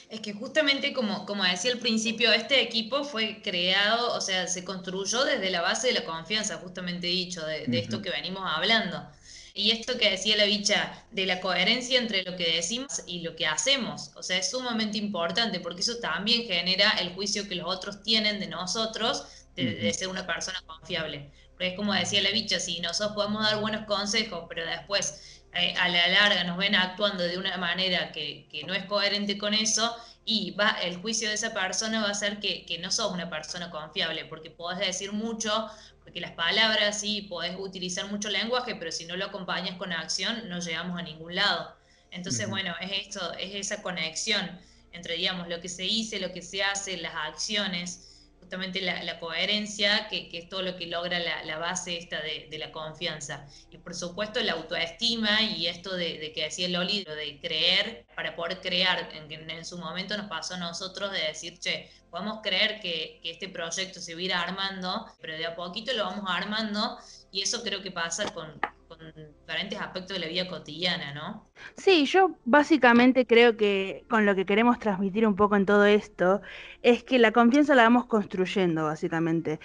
Es 0.10 0.20
que 0.22 0.34
justamente 0.34 0.94
como, 0.94 1.26
como 1.26 1.44
decía 1.44 1.72
al 1.72 1.80
principio, 1.80 2.32
este 2.32 2.62
equipo 2.62 3.04
fue 3.04 3.42
creado, 3.42 4.14
o 4.14 4.22
sea, 4.22 4.48
se 4.48 4.64
construyó 4.64 5.24
desde 5.24 5.50
la 5.50 5.62
base 5.62 5.88
de 5.88 5.94
la 5.94 6.06
confianza, 6.06 6.58
justamente 6.58 7.08
dicho, 7.08 7.46
de, 7.46 7.66
esto 7.80 8.02
que 8.02 8.10
venimos 8.10 8.44
hablando. 8.46 9.08
Y 9.54 9.72
esto 9.72 9.98
que 9.98 10.12
decía 10.12 10.38
la 10.38 10.46
bicha, 10.46 11.06
de 11.12 11.26
la 11.26 11.42
coherencia 11.42 12.00
entre 12.00 12.24
lo 12.24 12.36
que 12.38 12.56
decimos 12.56 13.02
y 13.08 13.22
lo 13.22 13.36
que 13.36 13.46
hacemos. 13.46 14.12
O 14.16 14.24
sea, 14.24 14.38
es 14.38 14.52
sumamente 14.52 14.98
importante 14.98 15.60
porque 15.60 15.82
eso 15.82 15.98
también 15.98 16.44
genera 16.44 16.92
el 16.92 17.14
juicio 17.14 17.48
que 17.48 17.56
los 17.56 17.68
otros 17.68 18.04
tienen 18.04 18.40
de 18.40 18.48
nosotros 18.48 19.26
de, 19.56 19.76
de 19.76 19.94
ser 19.94 20.08
una 20.08 20.26
persona 20.26 20.62
confiable. 20.66 21.30
Porque 21.52 21.70
es 21.70 21.76
como 21.76 21.94
decía 21.94 22.22
la 22.22 22.32
bicha, 22.32 22.58
si 22.60 22.80
nosotros 22.80 23.16
podemos 23.16 23.44
dar 23.44 23.60
buenos 23.60 23.86
consejos, 23.86 24.46
pero 24.48 24.66
después 24.66 25.39
eh, 25.54 25.74
a 25.78 25.90
la 25.90 26.08
larga 26.08 26.44
nos 26.44 26.58
ven 26.58 26.76
actuando 26.76 27.24
de 27.24 27.38
una 27.38 27.58
manera 27.58 28.12
que, 28.12 28.48
no 28.68 28.74
es 28.74 28.86
coherente 28.86 29.38
con 29.38 29.54
eso 29.54 29.96
y 30.24 30.52
va, 30.52 30.78
el 30.84 30.98
juicio 30.98 31.28
de 31.28 31.36
esa 31.36 31.54
persona 31.54 32.02
va 32.04 32.10
a 32.10 32.14
ser 32.14 32.40
que, 32.40 32.80
no 32.82 32.92
sos 32.92 33.12
una 33.12 33.30
persona 33.30 33.72
confiable, 33.72 34.26
porque 34.26 34.52
podés 34.52 34.80
decir 34.80 35.12
mucho, 35.12 35.68
porque 36.04 36.22
las 36.22 36.32
palabras 36.32 37.00
sí, 37.00 37.24
podés 37.24 37.56
utilizar 37.58 38.06
mucho 38.12 38.30
lenguaje, 38.30 38.76
pero 38.76 38.92
si 38.92 39.06
no 39.06 39.16
lo 39.18 39.26
acompañas 39.26 39.76
con 39.78 39.92
acción, 39.92 40.48
no 40.50 40.60
llegamos 40.60 41.00
a 41.00 41.02
ningún 41.02 41.36
lado. 41.36 41.76
Entonces, 42.12 42.48
bueno, 42.48 42.76
es 42.80 43.08
esto, 43.08 43.34
es 43.34 43.56
esa 43.56 43.82
conexión 43.82 44.60
entre, 44.92 45.16
digamos, 45.16 45.48
lo 45.48 45.62
que 45.62 45.70
se 45.70 45.84
dice, 45.84 46.20
lo 46.20 46.32
que 46.32 46.42
se 46.42 46.64
hace, 46.64 46.98
las 46.98 47.14
acciones 47.16 48.19
justamente 48.50 48.82
la, 48.82 49.20
coherencia, 49.20 50.08
que, 50.08 50.28
es 50.34 50.50
todo 50.50 50.64
lo 50.64 50.76
que 50.76 50.88
logra 50.88 51.20
la, 51.20 51.58
base 51.60 52.00
esta 52.00 52.20
de, 52.20 52.58
la 52.58 52.72
confianza. 52.72 53.46
Y 53.70 53.78
por 53.78 53.94
supuesto 53.94 54.42
la 54.42 54.54
autoestima 54.54 55.44
y 55.44 55.68
esto 55.68 55.96
de, 55.96 56.32
que 56.34 56.46
decía 56.46 56.68
Loli, 56.68 57.04
lo 57.04 57.14
de 57.14 57.40
creer 57.40 58.08
para 58.16 58.36
poder 58.36 58.60
crear, 58.60 59.08
en, 59.14 59.52
en 59.52 59.66
su 59.66 59.78
momento 59.78 60.18
nos 60.18 60.28
pasó 60.28 60.56
a 60.56 60.58
nosotros 60.58 61.12
de 61.12 61.20
decir, 61.28 61.60
che, 61.60 61.92
podemos 62.10 62.40
creer 62.42 62.80
que, 62.80 63.20
que 63.22 63.30
este 63.30 63.50
proyecto 63.50 64.00
se 64.00 64.16
va 64.16 64.20
a 64.20 64.24
ir 64.24 64.34
armando, 64.34 65.06
pero 65.22 65.38
de 65.38 65.46
a 65.46 65.56
poquito 65.56 65.94
lo 65.94 66.06
vamos 66.06 66.26
armando 66.28 66.98
y 67.32 67.44
eso 67.44 67.62
creo 67.62 67.84
que 67.84 67.92
pasa 67.92 68.34
con, 68.34 68.60
diferentes 69.00 69.80
aspectos 69.80 70.16
de 70.16 70.20
la 70.20 70.28
vida 70.28 70.48
cotidiana, 70.48 71.14
¿no? 71.14 71.50
Sí, 71.78 72.06
yo 72.06 72.36
básicamente 72.46 73.26
creo 73.26 73.58
que 73.58 74.06
con 74.10 74.26
lo 74.26 74.36
que 74.36 74.46
queremos 74.46 74.80
transmitir 74.80 75.26
un 75.26 75.36
poco 75.36 75.56
en 75.56 75.66
todo 75.66 75.86
esto 75.86 76.42
es 76.82 77.04
que 77.04 77.20
la 77.20 77.32
confianza 77.32 77.76
la 77.76 77.84
vamos 77.84 78.06
construyendo, 78.06 78.86
básicamente. 78.86 79.60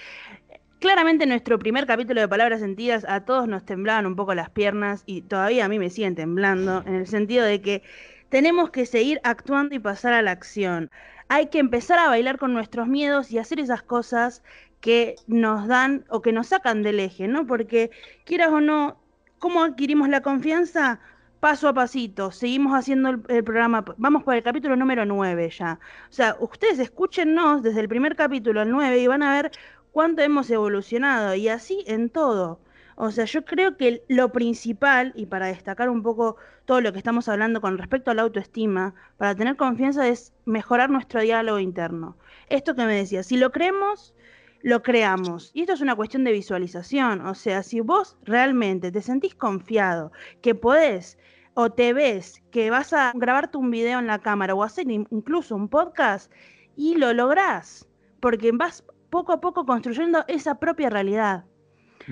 Claramente 0.79 1.25
en 1.25 1.31
nuestro 1.31 1.59
primer 1.59 1.87
capítulo 1.87 2.21
de 2.21 2.29
Palabras 2.29 2.61
Sentidas 2.61 3.07
a 3.09 3.25
todos 3.25 3.49
nos 3.49 3.65
temblaban 3.65 4.07
un 4.07 4.17
poco 4.17 4.35
las 4.35 4.51
piernas 4.51 5.03
y 5.07 5.23
todavía 5.23 5.65
a 5.65 5.69
mí 5.69 5.79
me 5.79 5.91
siguen 5.91 6.15
temblando 6.15 6.83
en 6.87 6.95
el 6.95 7.07
sentido 7.07 7.45
de 7.45 7.61
que 7.63 7.83
tenemos 8.29 8.71
que 8.71 8.87
seguir 8.87 9.21
actuando 9.25 9.75
y 9.75 9.79
pasar 9.79 10.13
a 10.13 10.23
la 10.23 10.33
acción. 10.33 10.91
Hay 11.29 11.49
que 11.49 11.59
empezar 11.59 11.99
a 11.99 12.09
bailar 12.09 12.39
con 12.39 12.53
nuestros 12.53 12.87
miedos 12.87 13.31
y 13.31 13.39
hacer 13.39 13.61
esas 13.61 13.83
cosas 13.83 14.43
que 14.81 15.17
nos 15.27 15.67
dan 15.69 16.05
o 16.11 16.21
que 16.21 16.33
nos 16.33 16.49
sacan 16.49 16.83
del 16.83 17.01
eje, 17.01 17.29
¿no? 17.29 17.47
Porque 17.47 17.91
quieras 18.25 18.51
o 18.51 18.61
no, 18.61 19.04
¿Cómo 19.45 19.63
adquirimos 19.63 20.09
la 20.09 20.23
confianza? 20.23 21.01
Paso 21.39 21.69
a 21.69 21.75
pasito, 21.75 22.31
seguimos 22.31 22.73
haciendo 22.73 23.11
el, 23.11 23.45
programa, 23.45 23.85
vamos 23.99 24.23
por 24.23 24.35
el 24.35 24.43
capítulo 24.43 24.75
número 24.75 25.05
9 25.05 25.51
ya. 25.51 25.79
O 26.09 26.13
sea, 26.15 26.35
ustedes 26.41 26.79
escúchenos 26.79 27.63
desde 27.63 27.81
el 27.81 27.89
primer 27.91 28.17
capítulo 28.17 28.63
al 28.63 28.71
9 28.71 28.99
y 28.99 29.07
van 29.07 29.23
a 29.23 29.35
ver 29.35 29.51
cuánto 29.93 30.23
hemos 30.23 30.49
evolucionado 30.49 31.35
y 31.35 31.49
así 31.49 31.85
en 31.87 32.09
todo. 32.09 32.59
O 32.97 33.11
sea, 33.11 33.27
yo 33.27 33.45
creo 33.45 33.77
que 33.77 34.03
lo 34.09 34.33
principal, 34.33 35.13
y 35.15 35.27
para 35.27 35.49
destacar 35.49 35.91
un 35.91 36.03
poco 36.03 36.37
todo 36.65 36.81
lo 36.81 36.93
que 36.93 36.99
estamos 36.99 37.29
hablando 37.29 37.61
con 37.61 37.77
respecto 37.77 38.11
a 38.11 38.15
la 38.15 38.23
autoestima, 38.23 38.95
para 39.19 39.35
tener 39.35 39.57
confianza 39.57 40.09
es 40.09 40.33
mejorar 40.47 40.89
nuestro 40.89 41.21
diálogo 41.21 41.59
interno. 41.59 42.17
Esto 42.49 42.75
que 42.75 42.87
me 42.87 42.95
decía, 42.95 43.23
si 43.23 43.37
lo 43.37 43.53
creemos, 43.53 44.15
lo 44.65 44.83
creamos. 44.83 45.51
Y 45.53 45.61
esto 45.61 45.75
es 45.75 45.83
una 45.83 45.95
cuestión 45.95 46.25
de 46.25 46.33
visualización. 46.33 47.21
O 47.27 47.35
sea, 47.35 47.63
si 47.63 47.81
vos 47.81 48.17
realmente 48.25 48.91
te 48.91 49.03
sentís 49.03 49.35
confiado, 49.35 50.11
que 50.41 50.55
podés 50.55 51.19
o 51.53 51.71
te 51.71 51.93
ves 51.93 52.43
que 52.51 52.71
vas 52.71 52.95
a 52.95 53.13
grabarte 53.15 53.59
un 53.59 53.71
video 53.71 53.99
en 53.99 54.07
la 54.07 54.21
cámara 54.21 54.55
o 54.55 54.65
hacer 54.65 54.91
incluso 54.91 55.55
un 55.55 55.69
podcast 55.69 56.33
y 56.77 56.97
lo 56.97 57.13
lográs, 57.13 57.87
porque 58.21 58.53
vas 58.53 58.83
poco 59.11 59.35
a 59.35 59.41
poco 59.41 59.67
construyendo 59.67 60.25
esa 60.29 60.59
propia 60.59 60.89
realidad. 60.89 61.45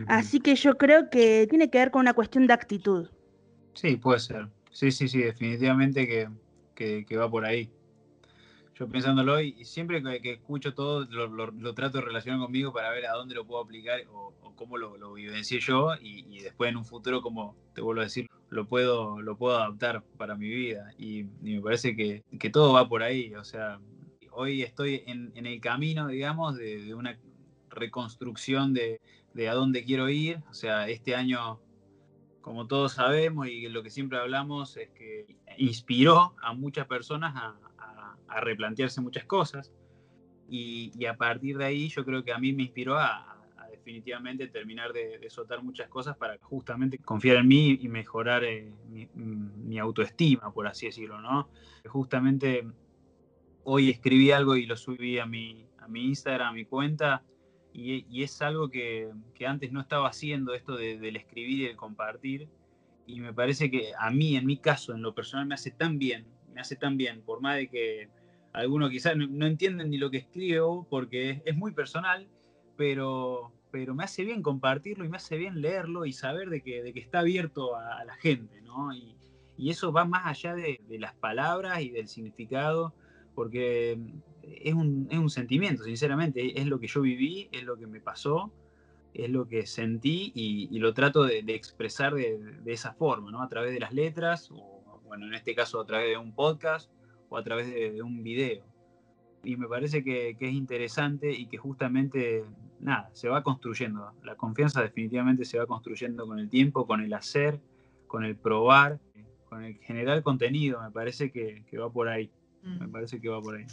Así 0.06 0.38
que 0.38 0.54
yo 0.54 0.76
creo 0.76 1.08
que 1.08 1.46
tiene 1.48 1.70
que 1.70 1.78
ver 1.78 1.90
con 1.90 2.00
una 2.00 2.12
cuestión 2.12 2.46
de 2.46 2.52
actitud. 2.52 3.08
Sí, 3.72 3.96
puede 3.96 4.20
ser. 4.20 4.48
Sí, 4.70 4.90
sí, 4.90 5.08
sí, 5.08 5.22
definitivamente 5.22 6.30
que, 6.74 7.16
va 7.16 7.30
por 7.30 7.46
ahí. 7.46 7.70
Pensándolo 8.90 9.40
y 9.40 9.64
siempre 9.64 10.02
que, 10.20 10.32
escucho 10.32 10.74
todo 10.74 11.04
lo, 11.04 11.74
trato 11.74 11.98
de 11.98 12.04
relacionar 12.04 12.40
conmigo 12.40 12.72
para 12.72 12.90
ver 12.90 13.06
a 13.06 13.12
dónde 13.12 13.34
lo 13.34 13.46
puedo 13.46 13.62
aplicar 13.62 14.00
o, 14.12 14.32
cómo 14.56 14.76
lo, 14.76 14.96
lo 14.96 15.14
vivencié 15.14 15.60
yo 15.60 15.90
y, 16.00 16.40
después 16.40 16.70
en 16.70 16.76
un 16.76 16.84
futuro, 16.84 17.20
como 17.22 17.56
te 17.74 17.80
vuelvo 17.80 18.00
a 18.00 18.04
decir, 18.04 18.28
lo 18.50 18.66
puedo, 18.66 19.20
lo 19.20 19.36
puedo 19.36 19.56
adaptar 19.56 20.04
para 20.16 20.36
mi 20.36 20.48
vida. 20.48 20.92
Y, 20.98 21.24
me 21.40 21.60
parece 21.60 21.96
que, 21.96 22.50
todo 22.50 22.72
va 22.74 22.88
por 22.88 23.02
ahí. 23.02 23.34
O 23.34 23.44
sea, 23.44 23.80
hoy 24.30 24.62
estoy 24.62 25.02
en, 25.06 25.32
el 25.34 25.60
camino, 25.60 26.06
digamos, 26.08 26.56
de 26.56 26.94
una 26.94 27.18
reconstrucción 27.70 28.74
de, 28.74 29.00
de 29.34 29.48
a 29.48 29.54
dónde 29.54 29.84
quiero 29.84 30.08
ir. 30.08 30.40
O 30.50 30.54
sea, 30.54 30.88
este 30.88 31.14
año, 31.14 31.60
como 32.40 32.66
todos 32.66 32.92
sabemos 32.92 33.48
y 33.48 33.68
lo 33.68 33.82
que 33.82 33.90
siempre 33.90 34.18
hablamos, 34.18 34.76
es 34.76 34.90
que 34.90 35.26
inspiró 35.58 36.34
a 36.42 36.54
muchas 36.54 36.86
personas 36.86 37.34
a, 37.36 37.56
replantearse 38.40 39.00
muchas 39.00 39.24
cosas. 39.24 39.72
Y, 40.48 41.06
a 41.06 41.16
partir 41.16 41.56
de 41.56 41.64
ahí 41.64 41.88
yo 41.88 42.04
creo 42.04 42.22
que 42.22 42.32
a 42.32 42.38
mí 42.38 42.52
me 42.52 42.64
inspiró 42.64 42.98
a, 42.98 43.28
definitivamente 43.70 44.46
terminar 44.48 44.92
de, 44.92 45.18
soltar 45.30 45.62
muchas 45.62 45.88
cosas 45.88 46.16
para 46.16 46.38
justamente 46.42 46.98
confiar 46.98 47.38
en 47.38 47.48
mí 47.48 47.78
y 47.80 47.88
mejorar 47.88 48.44
eh, 48.44 48.72
mi, 49.14 49.78
autoestima, 49.78 50.52
por 50.52 50.66
así 50.66 50.86
decirlo, 50.86 51.20
¿no? 51.20 51.48
Justamente 51.86 52.64
hoy 53.64 53.90
escribí 53.90 54.30
algo 54.30 54.56
y 54.56 54.66
lo 54.66 54.76
subí 54.76 55.18
a 55.18 55.26
mi, 55.26 55.66
a 55.78 55.88
mi 55.88 56.04
Instagram, 56.04 56.48
a 56.48 56.52
mi 56.52 56.64
cuenta, 56.66 57.24
y, 57.72 58.22
es 58.22 58.42
algo 58.42 58.68
que, 58.68 59.10
antes 59.46 59.72
no 59.72 59.80
estaba 59.80 60.08
haciendo, 60.08 60.54
esto 60.54 60.76
del 60.76 61.16
escribir 61.16 61.58
y 61.60 61.66
el 61.66 61.76
compartir. 61.76 62.48
Y 63.06 63.20
me 63.20 63.32
parece 63.32 63.70
que 63.70 63.92
a 63.98 64.10
mí, 64.10 64.36
en 64.36 64.46
mi 64.46 64.58
caso, 64.58 64.94
en 64.94 65.02
lo 65.02 65.14
personal, 65.14 65.46
me 65.46 65.54
hace 65.54 65.70
tan 65.70 65.98
bien, 65.98 66.26
me 66.52 66.60
hace 66.60 66.76
tan 66.76 66.96
bien, 66.96 67.22
por 67.22 67.40
más 67.40 67.56
de 67.56 67.68
que 67.68 68.08
algunos 68.52 68.90
quizás 68.90 69.16
no, 69.16 69.46
entienden 69.46 69.90
ni 69.90 69.98
lo 69.98 70.10
que 70.10 70.18
escribo, 70.18 70.86
porque 70.88 71.42
es, 71.44 71.56
muy 71.56 71.72
personal, 71.72 72.28
pero, 72.76 73.52
pero 73.70 73.94
me 73.94 74.04
hace 74.04 74.24
bien 74.24 74.42
compartirlo 74.42 75.04
y 75.04 75.08
me 75.08 75.16
hace 75.16 75.36
bien 75.36 75.60
leerlo 75.60 76.04
y 76.04 76.12
saber 76.12 76.50
de 76.50 76.62
que, 76.62 76.82
de 76.82 76.92
que 76.92 77.00
está 77.00 77.20
abierto 77.20 77.76
a, 77.76 78.04
la 78.04 78.14
gente, 78.16 78.60
¿no? 78.62 78.94
Y, 78.94 79.16
eso 79.58 79.92
va 79.92 80.04
más 80.04 80.26
allá 80.26 80.56
de, 80.56 80.80
de, 80.88 80.98
las 80.98 81.14
palabras 81.14 81.82
y 81.82 81.90
del 81.90 82.08
significado, 82.08 82.94
porque 83.36 83.96
es 84.42 84.74
un, 84.74 85.06
es 85.08 85.18
un, 85.18 85.30
sentimiento, 85.30 85.84
sinceramente, 85.84 86.60
es 86.60 86.66
lo 86.66 86.80
que 86.80 86.88
yo 86.88 87.00
viví, 87.00 87.48
es 87.52 87.62
lo 87.62 87.76
que 87.76 87.86
me 87.86 88.00
pasó, 88.00 88.52
es 89.14 89.30
lo 89.30 89.46
que 89.46 89.66
sentí 89.66 90.32
y, 90.34 90.78
lo 90.80 90.94
trato 90.94 91.22
de, 91.22 91.44
expresar 91.48 92.14
de, 92.14 92.60
esa 92.66 92.92
forma, 92.94 93.30
¿no? 93.30 93.40
A 93.40 93.48
través 93.48 93.72
de 93.72 93.78
las 93.78 93.92
letras, 93.92 94.50
o 94.50 95.00
bueno, 95.04 95.26
en 95.26 95.34
este 95.34 95.54
caso 95.54 95.80
a 95.80 95.86
través 95.86 96.10
de 96.10 96.16
un 96.16 96.34
podcast 96.34 96.90
o 97.32 97.38
a 97.38 97.42
través 97.42 97.72
de, 97.72 98.02
un 98.02 98.22
video. 98.22 98.62
Y 99.42 99.56
me 99.56 99.66
parece 99.66 100.04
que, 100.04 100.36
es 100.38 100.52
interesante 100.52 101.32
y 101.32 101.46
que 101.46 101.56
justamente, 101.56 102.44
nada, 102.78 103.08
se 103.14 103.28
va 103.28 103.42
construyendo. 103.42 104.12
La 104.22 104.36
confianza 104.36 104.82
definitivamente 104.82 105.44
se 105.44 105.58
va 105.58 105.66
construyendo 105.66 106.26
con 106.26 106.38
el 106.38 106.50
tiempo, 106.50 106.86
con 106.86 107.00
el 107.00 107.12
hacer, 107.14 107.58
con 108.06 108.24
el 108.24 108.36
probar, 108.36 109.00
con 109.48 109.64
el 109.64 109.78
generar 109.78 110.22
contenido. 110.22 110.80
Me 110.82 110.90
parece 110.90 111.32
que, 111.32 111.64
que 111.68 111.78
va 111.78 111.90
por 111.90 112.08
ahí. 112.08 112.30
Me 112.62 112.86
mm. 112.86 112.92
parece 112.92 113.20
que 113.20 113.28
va 113.28 113.40
por 113.40 113.56
ahí. 113.56 113.66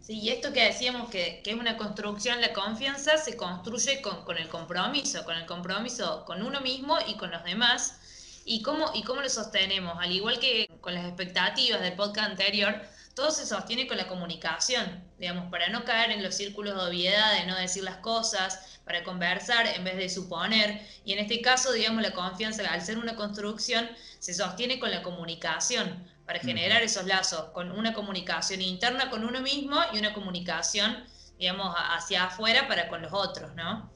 Sí, 0.00 0.18
y 0.18 0.30
esto 0.30 0.52
que 0.52 0.64
decíamos 0.64 1.10
que, 1.10 1.42
es 1.44 1.54
una 1.54 1.76
construcción, 1.76 2.40
la 2.40 2.52
confianza 2.52 3.18
se 3.18 3.36
construye 3.36 4.02
con, 4.02 4.36
el 4.36 4.48
compromiso, 4.48 5.24
con 5.24 5.36
el 5.36 5.46
compromiso 5.46 6.24
con 6.24 6.42
uno 6.42 6.60
mismo 6.60 6.96
y 7.06 7.16
con 7.16 7.30
los 7.30 7.44
demás. 7.44 8.40
¿Y 8.44 8.62
cómo, 8.62 8.90
¿Y 8.94 9.04
cómo 9.04 9.20
lo 9.20 9.28
sostenemos? 9.28 9.96
Al 10.00 10.10
igual 10.10 10.40
que 10.40 10.66
con 10.82 10.94
las 10.94 11.06
expectativas 11.06 11.80
del 11.80 11.94
podcast 11.94 12.30
anterior, 12.30 12.82
todo 13.14 13.30
se 13.30 13.46
sostiene 13.46 13.86
con 13.86 13.96
la 13.96 14.08
comunicación, 14.08 15.02
digamos, 15.18 15.50
para 15.50 15.68
no 15.68 15.84
caer 15.84 16.10
en 16.10 16.22
los 16.22 16.34
círculos 16.34 16.74
de 16.74 16.90
obviedad, 16.90 17.34
de 17.34 17.46
no 17.46 17.56
decir 17.56 17.84
las 17.84 17.96
cosas, 17.98 18.80
para 18.84 19.04
conversar 19.04 19.66
en 19.66 19.84
vez 19.84 19.96
de 19.96 20.08
suponer. 20.08 20.86
Y 21.04 21.12
en 21.12 21.20
este 21.20 21.40
caso, 21.40 21.72
digamos, 21.72 22.02
la 22.02 22.12
confianza, 22.12 22.62
al 22.70 22.82
ser 22.82 22.98
una 22.98 23.16
construcción, 23.16 23.88
se 24.18 24.34
sostiene 24.34 24.78
con 24.80 24.90
la 24.90 25.02
comunicación 25.02 26.06
para 26.26 26.38
generar 26.40 26.82
esos 26.82 27.04
lazos, 27.04 27.50
con 27.52 27.70
una 27.72 27.92
comunicación 27.92 28.62
interna 28.62 29.10
con 29.10 29.24
uno 29.24 29.40
mismo 29.40 29.78
y 29.92 29.98
una 29.98 30.14
comunicación, 30.14 31.04
digamos, 31.38 31.74
hacia 31.76 32.24
afuera 32.24 32.66
para 32.68 32.88
con 32.88 33.02
los 33.02 33.12
otros, 33.12 33.54
¿no? 33.54 33.90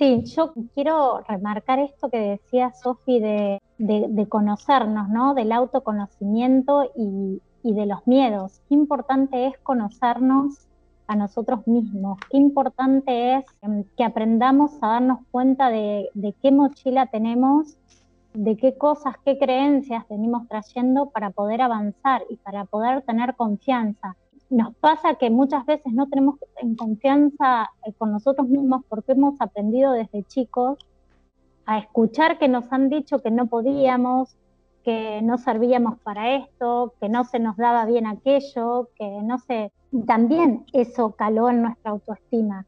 Sí, 0.00 0.24
yo 0.34 0.54
quiero 0.74 1.20
remarcar 1.28 1.78
esto 1.78 2.08
que 2.08 2.16
decía 2.16 2.72
Sofi 2.72 3.20
de, 3.20 3.60
conocernos, 4.30 5.10
¿no? 5.10 5.34
Del 5.34 5.52
autoconocimiento 5.52 6.90
y, 6.96 7.42
y 7.62 7.74
de 7.74 7.84
los 7.84 8.06
miedos. 8.06 8.62
Qué 8.66 8.76
importante 8.76 9.48
es 9.48 9.58
conocernos 9.58 10.66
a 11.06 11.16
nosotros 11.16 11.66
mismos. 11.66 12.18
Qué 12.30 12.38
importante 12.38 13.34
es 13.34 13.44
em, 13.60 13.84
que 13.94 14.04
aprendamos 14.04 14.72
a 14.80 14.86
darnos 14.86 15.18
cuenta 15.30 15.68
de, 15.68 16.08
de, 16.14 16.32
qué 16.40 16.50
mochila 16.50 17.04
tenemos 17.08 17.76
de 18.32 18.56
qué 18.56 18.78
cosas, 18.78 19.16
qué 19.22 19.38
creencias 19.38 20.08
venimos 20.08 20.48
trayendo 20.48 21.10
para 21.10 21.28
poder 21.28 21.60
avanzar 21.60 22.22
y 22.30 22.36
para 22.36 22.64
poder 22.64 23.02
tener 23.02 23.36
confianza. 23.36 24.16
Nos 24.50 24.74
pasa 24.76 25.14
que 25.14 25.30
muchas 25.30 25.64
veces 25.64 25.92
no 25.92 26.08
tenemos 26.08 26.36
en 26.60 26.74
confianza 26.74 27.70
eh, 27.86 27.92
con 27.96 28.12
nosotros 28.12 28.48
mismos 28.48 28.82
porque 28.88 29.12
hemos 29.12 29.40
aprendido 29.40 29.92
desde 29.92 30.24
chicos 30.24 30.78
a 31.66 31.78
escuchar 31.78 32.38
que 32.38 32.48
nos 32.48 32.70
han 32.72 32.88
dicho 32.88 33.20
que 33.20 33.30
no 33.30 33.46
podíamos, 33.46 34.36
que 34.82 35.22
no 35.22 35.38
servíamos 35.38 35.98
para 36.00 36.34
esto, 36.34 36.94
que 37.00 37.08
no 37.08 37.24
se 37.24 37.38
nos 37.38 37.56
daba 37.56 37.84
bien 37.84 38.06
aquello, 38.06 38.88
que 38.96 39.08
no 39.22 39.38
sé, 39.38 39.72
también 40.06 40.64
eso 40.72 41.12
caló 41.12 41.48
en 41.48 41.62
nuestra 41.62 41.92
autoestima 41.92 42.66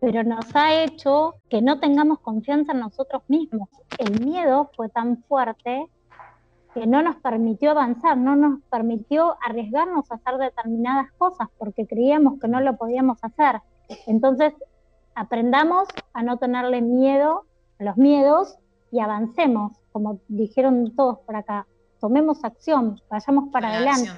pero 0.00 0.22
nos 0.22 0.54
ha 0.54 0.84
hecho 0.84 1.34
que 1.48 1.62
no 1.62 1.80
tengamos 1.80 2.20
confianza 2.20 2.72
en 2.72 2.80
nosotros 2.80 3.22
mismos. 3.28 3.68
El 3.98 4.24
miedo 4.24 4.70
fue 4.76 4.88
tan 4.88 5.22
fuerte 5.24 5.86
que 6.76 6.86
no 6.86 7.00
nos 7.00 7.16
permitió 7.16 7.70
avanzar, 7.70 8.18
no 8.18 8.36
nos 8.36 8.60
permitió 8.70 9.38
arriesgarnos 9.40 10.12
a 10.12 10.16
hacer 10.16 10.36
determinadas 10.36 11.10
cosas 11.12 11.48
porque 11.56 11.86
creíamos 11.86 12.38
que 12.38 12.48
no 12.48 12.60
lo 12.60 12.76
podíamos 12.76 13.16
hacer. 13.22 13.62
Entonces, 14.06 14.52
aprendamos 15.14 15.88
a 16.12 16.22
no 16.22 16.36
tenerle 16.36 16.82
miedo 16.82 17.46
a 17.80 17.84
los 17.84 17.96
miedos 17.96 18.58
y 18.92 19.00
avancemos, 19.00 19.72
como 19.90 20.20
dijeron 20.28 20.94
todos 20.94 21.18
por 21.20 21.36
acá. 21.36 21.66
Tomemos 21.98 22.44
acción, 22.44 23.00
vayamos 23.08 23.48
para 23.48 23.68
adelante. 23.68 24.10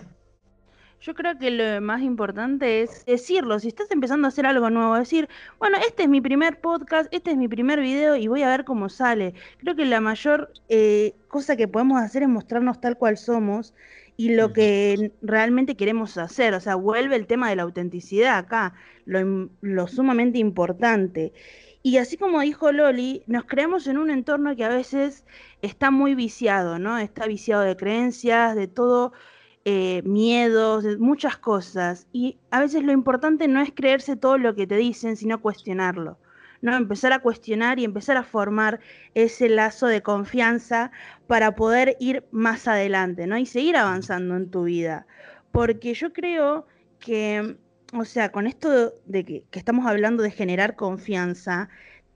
Yo 1.01 1.15
creo 1.15 1.39
que 1.39 1.51
lo 1.51 1.81
más 1.81 2.03
importante 2.03 2.83
es 2.83 3.05
decirlo. 3.07 3.61
Si 3.61 3.69
estás 3.69 3.91
empezando 3.91 4.27
a 4.27 4.31
hacer 4.31 4.47
algo 4.47 4.69
nuevo, 4.69 4.97
decir, 4.97 5.29
bueno, 5.59 5.79
este 5.87 6.03
es 6.05 6.09
mi 6.09 6.21
primer 6.21 6.61
podcast, 6.61 7.09
este 7.15 7.31
es 7.31 7.37
mi 7.37 7.47
primer 7.47 7.81
video 7.81 8.17
y 8.17 8.27
voy 8.27 8.43
a 8.43 8.49
ver 8.49 8.65
cómo 8.65 8.89
sale. 8.89 9.35
Creo 9.59 9.77
que 9.77 9.85
la 9.85 10.01
mayor 10.01 10.53
eh, 10.69 11.15
cosa 11.29 11.57
que 11.57 11.69
podemos 11.69 12.03
hacer 12.03 12.23
es 12.23 12.29
mostrarnos 12.29 12.81
tal 12.81 12.99
cual 12.99 13.17
somos 13.17 13.75
y 14.17 14.35
lo 14.35 14.53
que 14.53 15.13
realmente 15.23 15.77
queremos 15.77 16.19
hacer. 16.19 16.55
O 16.55 16.61
sea, 16.61 16.75
vuelve 16.75 17.15
el 17.15 17.29
tema 17.29 17.49
de 17.49 17.57
la 17.57 17.63
autenticidad 17.63 18.37
acá, 18.37 18.75
lo, 19.05 19.51
lo 19.61 19.87
sumamente 19.87 20.39
importante. 20.39 21.33
Y 21.85 21.99
así 21.99 22.17
como 22.17 22.41
dijo 22.41 22.73
Loli, 22.73 23.23
nos 23.29 23.45
creamos 23.45 23.87
en 23.87 23.99
un 23.99 24.11
entorno 24.11 24.57
que 24.57 24.65
a 24.65 24.69
veces 24.69 25.25
está 25.63 25.93
muy 25.93 26.17
viciado, 26.17 26.81
¿no? 26.81 26.99
Está 26.99 27.27
viciado 27.27 27.63
de 27.63 27.77
creencias, 27.77 28.57
de 28.57 28.67
todo 28.67 29.13
eh, 29.71 30.01
miedos, 30.07 30.87
muchas 30.99 31.37
cosas. 31.37 32.07
Y 32.11 32.39
a 32.51 32.61
veces 32.61 32.85
lo 32.85 32.93
importante 32.93 33.49
no 33.49 33.61
es 33.61 33.71
creerse 33.71 34.17
todo 34.17 34.39
lo 34.39 34.55
que 34.55 34.67
te 34.67 34.77
dicen, 34.77 35.15
sino 35.15 35.43
cuestionarlo. 35.43 36.17
¿no? 36.63 36.75
Empezar 36.75 37.13
a 37.13 37.19
cuestionar 37.19 37.79
y 37.79 37.85
empezar 37.85 38.17
a 38.17 38.23
formar 38.23 38.81
ese 39.13 39.51
lazo 39.51 39.87
de 39.87 40.03
confianza 40.03 40.91
para 41.27 41.55
poder 41.55 41.99
ir 42.01 42.25
más 42.31 42.67
adelante, 42.67 43.27
¿no? 43.27 43.37
Y 43.37 43.45
seguir 43.45 43.77
avanzando 43.77 44.37
en 44.37 44.51
tu 44.51 44.65
vida. 44.65 45.07
Porque 45.53 45.93
yo 45.93 46.15
creo 46.15 46.67
que 46.99 47.59
o 47.93 48.07
sea, 48.07 48.33
con 48.33 48.47
esto 48.47 48.95
de 49.05 49.25
que, 49.25 49.45
que 49.51 49.59
estamos 49.59 49.87
hablando 49.87 50.23
de 50.23 50.31
generar 50.31 50.77
confianza, 50.77 51.69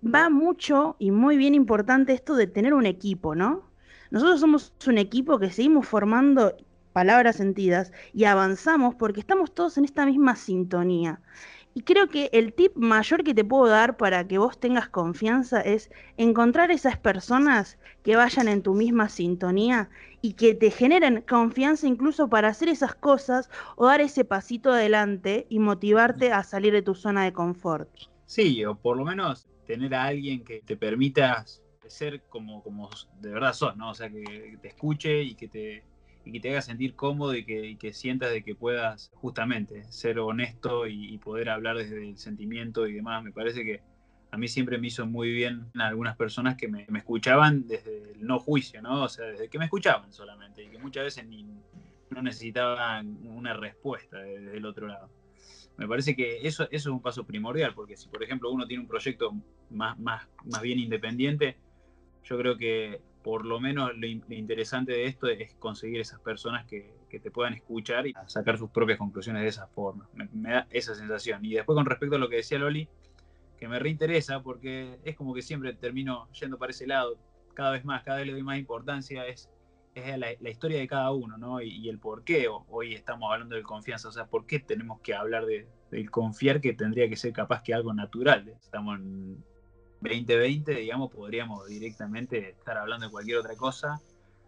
va 0.03 0.31
mucho 0.31 0.97
y 0.99 1.11
muy 1.11 1.37
bien 1.37 1.55
importante 1.55 2.15
esto 2.15 2.35
de 2.35 2.47
tener 2.47 2.73
un 2.73 2.87
equipo, 2.87 3.35
¿no? 3.35 3.71
Nosotros 4.11 4.41
somos 4.41 4.73
un 4.87 4.97
equipo 4.97 5.39
que 5.39 5.51
seguimos 5.51 5.87
formando 5.87 6.57
palabras 6.93 7.37
sentidas 7.37 7.93
y 8.13 8.25
avanzamos 8.25 8.95
porque 8.95 9.21
estamos 9.21 9.53
todos 9.53 9.79
en 9.79 9.85
esta 9.85 10.07
misma 10.07 10.37
sintonía. 10.37 11.21
Y 11.75 11.83
creo 11.83 12.09
que 12.09 12.29
el 12.33 12.53
tip 12.53 12.77
mayor 12.77 13.25
que 13.25 13.33
te 13.33 13.45
puedo 13.45 13.67
dar 13.67 13.97
para 13.97 14.29
que 14.29 14.37
vos 14.37 14.59
tengas 14.59 14.91
confianza 14.91 15.61
es 15.63 15.91
encontrar 16.19 16.71
esas 16.71 16.99
personas 16.99 17.79
que 18.03 18.15
vayan 18.15 18.49
en 18.49 18.63
tu 18.63 18.75
misma 18.75 19.09
sintonía 19.09 19.89
y 20.21 20.35
que 20.35 20.55
te 20.55 20.71
generen 20.71 21.23
confianza 21.23 21.87
incluso 21.87 22.29
para 22.29 22.49
hacer 22.49 22.69
esas 22.69 22.95
cosas 22.95 23.49
o 23.77 23.87
dar 23.87 24.03
ese 24.03 24.25
pasito 24.25 24.71
adelante 24.71 25.47
y 25.49 25.61
motivarte 25.61 26.31
a 26.31 26.45
salir 26.45 26.75
de 26.75 26.83
tu 26.83 26.95
zona 26.95 27.25
de 27.25 27.33
confort. 27.33 27.89
Sí, 28.27 28.65
o 28.67 28.75
por 28.75 28.99
lo 28.99 29.05
menos 29.05 29.49
tener 29.67 29.95
a 29.95 30.05
alguien 30.05 30.45
que 30.45 30.61
te 30.61 30.77
permita 30.77 31.45
ser 31.87 32.23
como, 32.29 32.63
como 32.63 32.91
de 33.21 33.31
verdad 33.31 33.55
sos, 33.55 33.77
¿no? 33.77 33.91
O 33.91 33.95
sea, 33.95 34.11
que 34.11 34.59
te 34.61 34.69
escuche 34.69 35.23
y 35.23 35.35
que 35.35 35.49
te, 35.49 35.85
y 36.25 36.33
que 36.33 36.41
te 36.41 36.51
haga 36.51 36.63
sentir 36.63 36.95
cómodo 36.95 37.35
y 37.35 37.45
que, 37.45 37.93
sientas 37.93 38.31
de 38.31 38.43
que 38.43 38.55
puedas 38.55 39.11
justamente 39.15 39.85
ser 39.85 40.19
honesto 40.19 40.87
y, 40.87 41.19
poder 41.19 41.51
hablar 41.51 41.77
desde 41.77 42.09
el 42.09 42.19
sentimiento 42.19 42.87
y 42.87 42.95
demás. 42.95 43.23
Me 43.23 43.33
parece 43.33 43.65
que 43.65 43.83
a 44.31 44.39
mí 44.39 44.49
siempre 44.49 44.79
me 44.79 44.87
hizo 44.89 45.07
muy 45.07 45.31
bien 45.33 45.67
algunas 45.75 46.17
personas 46.17 46.57
que 46.57 46.69
me, 46.69 46.87
escuchaban 46.97 47.67
desde 47.67 48.13
el 48.13 48.27
no 48.27 48.39
juicio, 48.39 48.81
¿no? 48.83 49.05
O 49.05 49.09
sea, 49.09 49.27
desde 49.27 49.49
que 49.49 49.59
me 49.59 49.67
escuchaban 49.67 50.13
solamente 50.13 50.65
y 50.65 50.69
que 50.69 50.79
muchas 50.79 51.05
veces 51.05 51.27
ni, 51.27 51.47
no 52.11 52.23
necesitaban 52.23 53.19
una 53.27 53.55
respuesta 53.55 54.19
desde 54.19 54.57
el 54.57 54.67
otro 54.67 54.87
lado. 54.87 55.11
Me 55.77 55.89
parece 55.89 56.15
que 56.15 56.47
eso, 56.47 56.65
eso 56.65 56.71
es 56.71 56.87
un 56.87 57.01
paso 57.01 57.25
primordial, 57.25 57.75
porque 57.75 57.97
si 57.97 58.09
por 58.09 58.23
ejemplo 58.23 58.51
uno 58.51 58.67
tiene 58.67 58.83
un 58.83 58.89
proyecto 58.89 59.35
más, 59.71 59.99
más, 59.99 60.29
más 60.45 60.63
bien 60.63 60.79
independiente, 60.79 61.57
yo 62.25 62.39
creo 62.39 62.57
que 62.57 63.01
por 63.23 63.45
lo 63.45 63.61
menos 63.61 63.93
lo, 63.97 64.07
interesante 64.07 64.93
de 64.93 65.07
esto 65.07 65.29
es 65.29 65.55
conseguir 65.55 66.01
esas 66.01 66.21
personas 66.21 66.67
que, 66.67 67.01
te 67.11 67.31
puedan 67.31 67.53
escuchar 67.53 68.07
y 68.07 68.15
sacar 68.27 68.57
sus 68.57 68.71
propias 68.71 68.99
conclusiones 68.99 69.43
de 69.43 69.49
esa 69.49 69.67
forma. 69.67 70.09
Me, 70.15 70.51
da 70.51 70.67
esa 70.71 70.95
sensación. 70.95 71.45
Y 71.45 71.53
después 71.53 71.77
con 71.77 71.85
respecto 71.85 72.17
a 72.17 72.19
lo 72.19 72.31
que 72.31 72.37
decía 72.37 72.59
Loli, 72.59 72.89
que 73.59 73.69
me 73.69 73.79
reinteresa 73.79 74.43
porque 74.43 74.99
es 75.05 75.15
como 75.15 75.35
que 75.35 75.43
siempre 75.43 75.75
termino 75.75 76.31
yendo 76.33 76.57
para 76.57 76.71
ese 76.71 76.87
lado, 76.87 77.19
cada 77.53 77.73
vez 77.73 77.85
más, 77.85 78.03
cada 78.03 78.19
vez 78.19 78.29
le 78.29 78.33
doy 78.33 78.43
más 78.43 78.59
importancia, 78.59 79.27
es, 79.27 79.51
es 79.95 80.19
la, 80.19 80.51
historia 80.51 80.79
de 80.79 80.89
cada 80.89 81.13
uno, 81.13 81.37
¿no? 81.37 81.61
Y, 81.61 81.87
el 81.91 81.99
por 81.99 82.25
qué 82.25 82.49
hoy 82.49 82.95
estamos 82.95 83.31
hablando 83.31 83.57
de 83.57 83.63
confianza, 83.63 84.09
o 84.09 84.13
sea, 84.13 84.27
por 84.27 84.47
qué 84.47 84.59
tenemos 84.59 85.01
que 85.03 85.15
hablar 85.15 85.45
de, 85.45 85.69
del 85.91 86.11
confiar 86.11 86.63
que 86.63 86.73
tendría 86.73 87.11
que 87.11 87.17
ser 87.17 87.35
capaz 87.35 87.63
que 87.63 87.75
algo 87.75 87.93
natural. 87.93 88.49
Estamos 88.49 88.99
en 88.99 89.45
2020, 90.03 90.75
digamos, 90.75 91.11
podríamos 91.11 91.67
directamente 91.67 92.51
estar 92.51 92.77
hablando 92.77 93.07
de 93.07 93.13
cualquier 93.13 93.39
otra 93.39 93.55
cosa, 93.57 94.01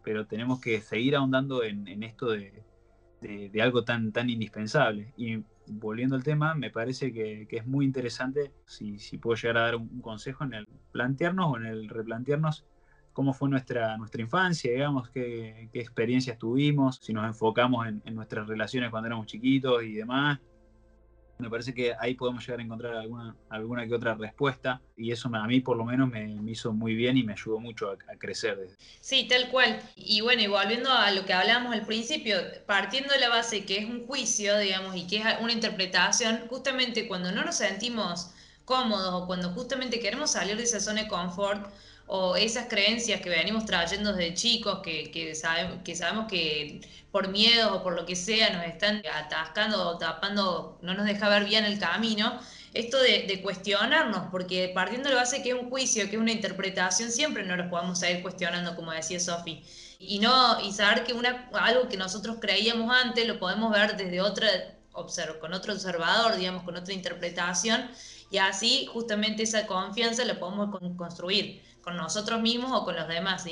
pero 0.02 0.26
tenemos 0.26 0.60
que 0.60 0.80
seguir 0.80 1.16
ahondando 1.16 1.62
en, 1.62 2.02
esto 2.02 2.30
de, 2.30 2.52
algo 3.60 3.84
tan, 3.84 4.12
tan 4.12 4.28
indispensable. 4.28 5.12
Y 5.16 5.42
volviendo 5.66 6.16
al 6.16 6.22
tema, 6.22 6.54
me 6.54 6.70
parece 6.70 7.12
que, 7.12 7.46
es 7.50 7.66
muy 7.66 7.84
interesante, 7.84 8.52
si, 8.66 8.98
puedo 9.18 9.36
llegar 9.36 9.58
a 9.58 9.60
dar 9.62 9.76
un, 9.76 10.00
consejo, 10.00 10.44
en 10.44 10.54
el 10.54 10.68
plantearnos 10.92 11.52
o 11.52 11.56
en 11.56 11.66
el 11.66 11.88
replantearnos 11.88 12.66
cómo 13.12 13.32
fue 13.32 13.48
nuestra, 13.48 13.96
nuestra 13.96 14.20
infancia, 14.20 14.72
digamos, 14.72 15.08
qué, 15.10 15.70
experiencias 15.72 16.36
tuvimos, 16.36 16.98
si 17.00 17.12
nos 17.12 17.24
enfocamos 17.26 17.86
en, 17.86 18.02
en 18.04 18.14
nuestras 18.14 18.46
relaciones 18.48 18.90
cuando 18.90 19.06
éramos 19.06 19.26
chiquitos 19.26 19.84
y 19.84 19.94
demás, 19.94 20.40
me 21.38 21.50
parece 21.50 21.74
que 21.74 21.94
ahí 21.98 22.14
podemos 22.14 22.44
llegar 22.44 22.60
a 22.60 22.62
encontrar 22.62 22.94
alguna, 22.96 23.36
alguna 23.48 23.86
que 23.86 23.94
otra 23.94 24.14
respuesta 24.14 24.80
y 24.96 25.10
eso 25.10 25.28
a 25.34 25.46
mí 25.46 25.60
por 25.60 25.76
lo 25.76 25.84
menos 25.84 26.08
me, 26.08 26.36
hizo 26.50 26.72
muy 26.72 26.94
bien 26.94 27.16
y 27.16 27.24
me 27.24 27.32
ayudó 27.32 27.58
mucho 27.58 27.90
a, 27.90 27.96
crecer. 28.16 28.68
Sí, 29.00 29.26
tal 29.28 29.48
cual. 29.50 29.80
Y 29.96 30.20
bueno, 30.20 30.42
y 30.42 30.46
volviendo 30.46 30.90
a 30.90 31.10
lo 31.10 31.24
que 31.24 31.32
hablábamos 31.32 31.74
al 31.74 31.84
principio, 31.86 32.36
partiendo 32.66 33.12
de 33.12 33.20
la 33.20 33.28
base 33.28 33.64
que 33.64 33.78
es 33.78 33.86
un 33.86 34.06
juicio, 34.06 34.58
digamos, 34.58 34.94
y 34.96 35.06
que 35.06 35.16
es 35.18 35.24
una 35.40 35.52
interpretación, 35.52 36.46
justamente 36.48 37.08
cuando 37.08 37.32
no 37.32 37.44
nos 37.44 37.56
sentimos 37.56 38.30
cómodos 38.64 39.22
o 39.22 39.26
cuando 39.26 39.50
justamente 39.50 40.00
queremos 40.00 40.30
salir 40.30 40.56
de 40.56 40.62
esa 40.62 40.80
zona 40.80 41.02
de 41.02 41.08
confort, 41.08 41.70
o 42.06 42.36
esas 42.36 42.66
creencias 42.68 43.20
que 43.20 43.30
venimos 43.30 43.64
trayendo 43.64 44.12
desde 44.12 44.34
chicos, 44.34 44.80
que, 44.82 45.10
que, 45.10 45.32
que 45.84 45.94
sabemos 45.96 46.26
que 46.28 46.80
por 47.10 47.28
miedo 47.28 47.76
o 47.76 47.82
por 47.82 47.94
lo 47.94 48.04
que 48.06 48.16
sea 48.16 48.50
nos 48.50 48.64
están 48.66 49.02
atascando 49.14 49.88
o 49.88 49.98
tapando, 49.98 50.78
no 50.82 50.94
nos 50.94 51.06
deja 51.06 51.28
ver 51.28 51.44
bien 51.44 51.64
el 51.64 51.78
camino, 51.78 52.40
esto 52.74 52.98
de, 53.00 53.40
cuestionarnos, 53.40 54.30
porque 54.32 54.72
partiendo 54.74 55.08
de 55.08 55.14
la 55.14 55.20
base 55.20 55.42
que 55.42 55.50
es 55.50 55.54
un 55.54 55.70
juicio, 55.70 56.10
que 56.10 56.16
es 56.16 56.20
una 56.20 56.32
interpretación, 56.32 57.12
siempre 57.12 57.44
no 57.44 57.54
lo 57.56 57.70
podemos 57.70 58.00
seguir 58.00 58.20
cuestionando, 58.20 58.74
como 58.74 58.90
decía 58.90 59.20
Sofi. 59.20 59.62
Y, 60.00 60.18
no, 60.18 60.60
y 60.60 60.72
saber 60.72 61.04
que 61.04 61.12
una, 61.12 61.48
algo 61.52 61.88
que 61.88 61.96
nosotros 61.96 62.38
creíamos 62.40 62.92
antes 62.92 63.26
lo 63.28 63.38
podemos 63.38 63.72
ver 63.72 63.96
desde 63.96 64.20
otra, 64.20 64.48
con 65.40 65.52
otro 65.52 65.72
observador, 65.74 66.36
digamos, 66.36 66.62
con 66.62 66.76
otra 66.76 66.94
interpretación, 66.94 67.90
y 68.30 68.38
así 68.38 68.86
justamente 68.86 69.42
esa 69.42 69.66
confianza 69.66 70.24
la 70.24 70.38
podemos 70.38 70.70
construir 70.96 71.62
con 71.82 71.96
nosotros 71.96 72.40
mismos 72.40 72.72
o 72.72 72.84
con 72.84 72.96
los 72.96 73.06
demás, 73.06 73.44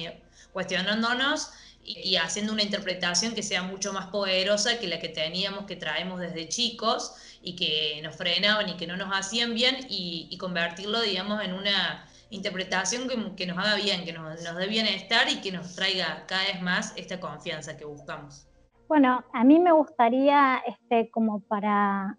cuestionándonos 0.53 1.51
y, 1.85 2.17
haciendo 2.17 2.53
una 2.53 2.63
interpretación 2.63 3.35
que 3.35 3.43
sea 3.43 3.63
mucho 3.63 3.93
más 3.93 4.07
poderosa 4.07 4.79
que 4.79 4.87
la 4.87 4.99
que 4.99 5.09
teníamos, 5.09 5.67
que 5.67 5.77
traemos 5.77 6.21
desde 6.21 6.49
chicos 6.49 7.13
y 7.43 7.57
que 7.57 8.01
nos 8.03 8.17
frenaban 8.17 8.69
y 8.69 8.77
que 8.77 8.87
no 8.87 8.97
nos 8.97 9.11
hacían 9.13 9.55
bien 9.55 9.87
y, 9.89 10.37
convertirlo, 10.39 11.01
digamos, 11.01 11.43
en 11.43 11.53
una 11.55 12.09
interpretación 12.31 13.09
que, 13.37 13.47
nos 13.47 13.59
haga 13.59 13.75
bien, 13.77 14.05
que 14.05 14.13
nos, 14.13 14.43
nos 14.43 14.57
dé 14.57 14.67
bienestar 14.67 15.29
y 15.29 15.41
que 15.41 15.53
nos 15.53 15.75
traiga 15.75 16.25
cada 16.27 16.45
vez 16.45 16.63
más 16.63 16.93
esta 16.97 17.21
confianza 17.21 17.77
que 17.77 17.85
buscamos. 17.85 18.47
Bueno, 18.89 19.25
a 19.33 19.45
mí 19.45 19.59
me 19.59 19.73
gustaría, 19.73 20.61
este, 20.67 21.11
como 21.11 21.41
para, 21.41 22.19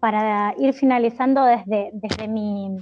para 0.00 0.54
ir 0.58 0.74
finalizando 0.74 1.44
desde, 1.44 1.90
desde, 1.92 2.28
mi, 2.28 2.78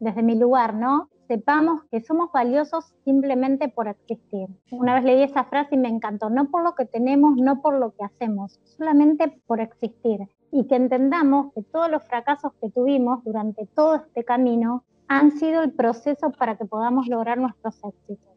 desde 0.00 0.22
mi 0.22 0.36
lugar, 0.36 0.74
¿no? 0.74 1.08
sepamos 1.26 1.82
que 1.90 2.00
somos 2.00 2.30
valiosos 2.32 2.94
simplemente 3.04 3.68
por 3.68 3.88
existir. 3.88 4.48
Una 4.70 4.94
vez 4.94 5.04
leí 5.04 5.22
esa 5.22 5.44
frase 5.44 5.74
y 5.74 5.78
me 5.78 5.88
encantó, 5.88 6.30
no 6.30 6.50
por 6.50 6.62
lo 6.62 6.74
que 6.74 6.84
tenemos, 6.84 7.36
no 7.36 7.60
por 7.60 7.78
lo 7.78 7.94
que 7.94 8.04
hacemos, 8.04 8.60
solamente 8.64 9.40
por 9.46 9.60
existir. 9.60 10.20
Y 10.50 10.66
que 10.66 10.76
entendamos 10.76 11.52
que 11.54 11.62
todos 11.62 11.90
los 11.90 12.04
fracasos 12.04 12.52
que 12.60 12.70
tuvimos 12.70 13.24
durante 13.24 13.66
todo 13.74 13.96
este 13.96 14.24
camino 14.24 14.84
han 15.08 15.32
sido 15.32 15.62
el 15.62 15.72
proceso 15.72 16.30
para 16.30 16.56
que 16.56 16.64
podamos 16.64 17.08
lograr 17.08 17.38
nuestros 17.38 17.76
éxitos. 17.82 18.34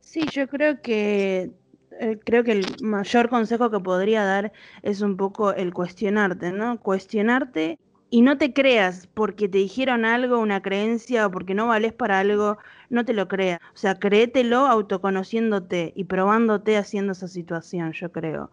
Sí, 0.00 0.20
yo 0.30 0.48
creo 0.48 0.80
que 0.82 1.52
eh, 2.00 2.18
creo 2.24 2.44
que 2.44 2.52
el 2.52 2.66
mayor 2.82 3.28
consejo 3.28 3.70
que 3.70 3.80
podría 3.80 4.24
dar 4.24 4.52
es 4.82 5.00
un 5.00 5.16
poco 5.16 5.52
el 5.52 5.72
cuestionarte, 5.72 6.52
¿no? 6.52 6.78
Cuestionarte 6.80 7.78
y 8.10 8.22
no 8.22 8.38
te 8.38 8.52
creas 8.52 9.08
porque 9.08 9.48
te 9.48 9.58
dijeron 9.58 10.04
algo, 10.04 10.38
una 10.38 10.62
creencia 10.62 11.26
o 11.26 11.30
porque 11.30 11.54
no 11.54 11.66
vales 11.66 11.92
para 11.92 12.20
algo, 12.20 12.58
no 12.88 13.04
te 13.04 13.12
lo 13.12 13.28
creas. 13.28 13.60
O 13.74 13.76
sea, 13.76 13.96
créetelo 13.98 14.66
autoconociéndote 14.66 15.92
y 15.96 16.04
probándote 16.04 16.76
haciendo 16.76 17.12
esa 17.12 17.28
situación, 17.28 17.92
yo 17.92 18.12
creo. 18.12 18.50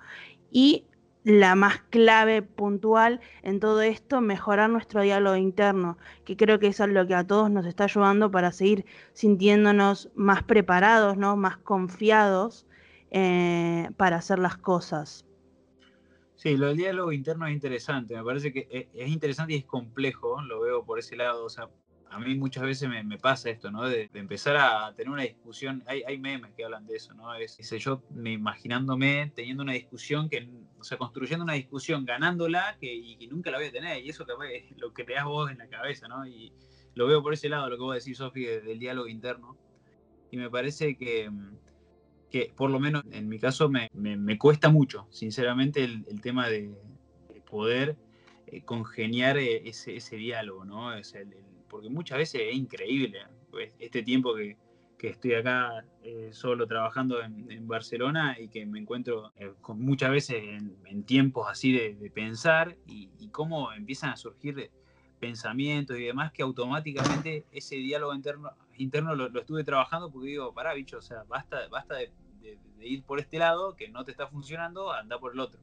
Y 0.52 0.86
la 1.24 1.56
más 1.56 1.80
clave 1.90 2.42
puntual 2.42 3.22
en 3.44 3.60
todo 3.60 3.82
esto, 3.82 4.22
mejorar 4.22 4.70
nuestro 4.70 5.02
diálogo 5.02 5.38
interno, 5.38 5.98
que 6.26 6.36
creo 6.36 6.60
que 6.60 6.68
es 6.68 6.80
lo 6.80 7.08
que 7.08 7.16
a 7.16 7.26
todos 7.26 7.50
nos 7.50 7.66
está 7.66 7.86
ayudando 7.86 8.32
para 8.32 8.52
seguir 8.52 8.86
sintiéndonos 9.14 10.12
más 10.16 10.44
preparados, 10.44 11.18
¿no? 11.18 11.38
más 11.38 11.58
confiados 11.58 12.66
eh, 13.14 13.90
para 13.96 14.18
hacer 14.18 14.40
las 14.40 14.58
cosas. 14.58 15.24
Sí, 16.36 16.58
lo 16.58 16.68
del 16.68 16.78
diálogo 16.78 17.12
interno 17.12 17.46
es 17.46 17.54
interesante, 17.54 18.16
me 18.16 18.24
parece 18.24 18.52
que 18.52 18.68
e, 18.72 18.90
es 18.94 19.08
interesante 19.08 19.54
y 19.54 19.58
es 19.58 19.66
complejo, 19.66 20.42
lo 20.42 20.62
veo 20.62 20.84
por 20.84 20.98
ese 20.98 21.16
lado, 21.16 21.46
o 21.46 21.50
sea, 21.50 21.70
a 22.10 22.20
mí 22.20 22.36
muchas 22.36 22.64
veces 22.64 22.90
me, 22.90 23.18
pasa 23.20 23.52
esto, 23.52 23.70
¿no? 23.70 23.88
De, 23.88 24.10
empezar 24.16 24.58
a 24.58 24.94
tener 24.96 25.12
una 25.12 25.22
discusión, 25.22 25.84
hay, 25.86 26.02
hay, 26.08 26.18
memes 26.18 26.54
que 26.54 26.66
hablan 26.66 26.88
de 26.88 26.96
eso, 26.96 27.14
¿no? 27.14 27.34
Es, 27.36 27.58
yo 27.78 28.04
me 28.10 28.32
imaginándome 28.32 29.32
teniendo 29.36 29.62
una 29.62 29.74
discusión, 29.74 30.28
que, 30.28 30.50
o 30.80 30.84
sea, 30.84 30.98
construyendo 30.98 31.44
una 31.44 31.54
discusión, 31.54 32.06
ganándola 32.06 32.78
que, 32.82 32.92
y 32.94 33.16
que 33.18 33.28
nunca 33.28 33.52
la 33.52 33.60
voy 33.60 33.68
a 33.68 33.72
tener, 33.72 34.04
y 34.04 34.10
eso 34.10 34.24
es 34.24 34.78
lo 34.78 34.92
que 34.92 35.04
te 35.04 35.14
das 35.14 35.26
vos 35.26 35.52
en 35.52 35.60
la 35.60 35.68
cabeza, 35.68 36.08
¿no? 36.08 36.26
Y 36.26 36.52
lo 36.96 37.06
veo 37.06 37.22
por 37.22 37.34
ese 37.34 37.48
lado, 37.48 37.70
lo 37.70 37.78
que 37.78 37.84
vos 37.84 37.96
decís, 37.96 38.18
Sofi, 38.18 38.44
del 38.44 38.80
diálogo 38.80 39.08
interno, 39.08 39.56
y 40.32 40.38
me 40.38 40.50
parece 40.50 40.98
que 40.98 41.30
que 42.34 42.52
por 42.56 42.72
lo 42.72 42.80
menos 42.80 43.04
en 43.12 43.30
mi 43.30 43.38
caso 43.38 43.70
me, 43.70 44.38
cuesta 44.40 44.68
mucho, 44.70 45.06
sinceramente, 45.12 45.84
el, 45.84 46.20
tema 46.20 46.50
de, 46.50 46.72
poder 47.46 47.96
eh, 48.48 48.64
congeniar 48.64 49.38
eh, 49.38 49.70
ese, 49.70 50.16
diálogo, 50.16 50.66
¿no? 50.66 50.96
Es 50.96 51.16
porque 51.70 51.90
muchas 51.92 52.18
veces 52.18 52.42
es 52.50 52.56
increíble 52.56 53.20
pues, 53.52 53.76
este 53.78 54.02
tiempo 54.02 54.34
que, 54.34 54.58
que 54.98 55.10
estoy 55.10 55.36
acá 55.36 55.86
eh, 56.02 56.30
solo 56.32 56.66
trabajando 56.66 57.22
en, 57.22 57.68
Barcelona 57.68 58.36
y 58.40 58.48
que 58.48 58.66
me 58.66 58.80
encuentro 58.80 59.32
muchas 59.68 60.10
veces 60.10 60.44
en, 60.44 61.04
tiempos 61.04 61.46
así 61.48 61.72
de, 61.72 62.10
pensar 62.16 62.76
y, 62.88 63.28
cómo 63.28 63.72
empiezan 63.74 64.10
a 64.10 64.18
surgir 64.18 64.72
pensamientos 65.20 66.00
y 66.00 66.06
demás 66.06 66.32
que 66.32 66.42
automáticamente 66.42 67.46
ese 67.52 67.76
diálogo 67.76 68.16
interno, 68.16 68.50
interno 68.76 69.14
lo, 69.14 69.40
estuve 69.40 69.64
trabajando 69.64 70.12
porque 70.12 70.30
digo, 70.30 70.52
pará, 70.52 70.74
bicho, 70.74 70.98
o 70.98 71.02
sea, 71.02 71.24
basta, 71.26 71.68
basta 71.70 71.96
de, 71.96 72.12
ir 72.82 73.04
por 73.04 73.20
este 73.20 73.40
lado 73.40 73.76
que 73.76 73.90
no 73.90 74.04
te 74.04 74.12
está 74.12 74.28
funcionando, 74.28 74.92
anda 74.92 75.20
por 75.20 75.34
el 75.34 75.40
otro. 75.40 75.60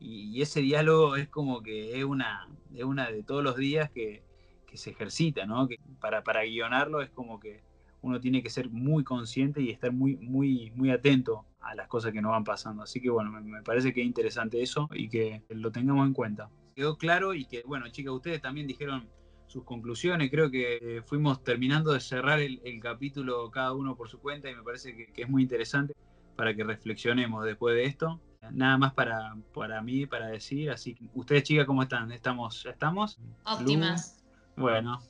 Y, 0.00 0.42
ese 0.42 0.60
diálogo 0.60 1.16
es 1.16 1.28
como 1.28 1.62
que 1.62 1.98
es 1.98 2.04
una, 2.04 2.48
es 2.74 2.84
una 2.84 3.10
de 3.10 3.22
todos 3.22 3.42
los 3.42 3.56
días 3.56 3.90
que, 3.90 4.22
que 4.66 4.76
se 4.76 4.90
ejercita, 4.90 5.46
¿no? 5.46 5.66
Que 5.68 5.78
para, 6.00 6.22
para 6.22 6.42
guionarlo 6.42 7.00
es 7.00 7.10
como 7.10 7.40
que 7.40 7.62
uno 8.02 8.20
tiene 8.20 8.42
que 8.42 8.50
ser 8.50 8.68
muy 8.68 9.02
consciente 9.02 9.62
y 9.62 9.70
estar 9.70 9.92
muy, 9.92 10.16
muy, 10.16 10.70
muy 10.72 10.90
atento 10.90 11.46
a 11.60 11.74
las 11.74 11.88
cosas 11.88 12.12
que 12.12 12.20
nos 12.20 12.32
van 12.32 12.44
pasando. 12.44 12.82
Así 12.82 13.00
que 13.00 13.08
bueno, 13.08 13.30
me, 13.30 13.62
parece 13.62 13.94
que 13.94 14.02
es 14.02 14.06
interesante 14.06 14.62
eso 14.62 14.88
y 14.92 15.08
que 15.08 15.42
lo 15.48 15.72
tengamos 15.72 16.06
en 16.06 16.12
cuenta. 16.12 16.50
Quedó 16.76 16.98
claro 16.98 17.32
y 17.32 17.46
que, 17.46 17.62
bueno, 17.62 17.88
chicas, 17.88 18.12
ustedes 18.12 18.42
también 18.42 18.66
dijeron 18.66 19.08
sus 19.54 19.62
conclusiones. 19.62 20.30
Creo 20.32 20.50
que 20.50 21.00
fuimos 21.06 21.44
terminando 21.44 21.92
de 21.92 22.00
cerrar 22.00 22.40
el, 22.40 22.60
capítulo 22.82 23.48
cada 23.52 23.72
uno 23.72 23.94
por 23.94 24.08
su 24.08 24.18
cuenta 24.18 24.50
y 24.50 24.54
me 24.54 24.64
parece 24.64 24.96
que, 24.96 25.22
es 25.22 25.28
muy 25.28 25.42
interesante 25.42 25.94
para 26.34 26.52
que 26.54 26.64
reflexionemos 26.64 27.44
después 27.44 27.76
de 27.76 27.84
esto. 27.84 28.20
Nada 28.50 28.76
más 28.76 28.92
para, 28.94 29.36
para 29.54 29.80
mí, 29.80 30.06
para 30.06 30.26
decir. 30.26 30.70
Así 30.70 30.94
que, 30.94 31.04
ustedes, 31.14 31.44
chicas, 31.44 31.66
¿cómo 31.66 31.84
están? 31.84 32.10
¿Estamos? 32.10 32.66
¿Estamos? 32.66 33.18
Óptimas. 33.44 34.24
Bueno. 34.56 35.00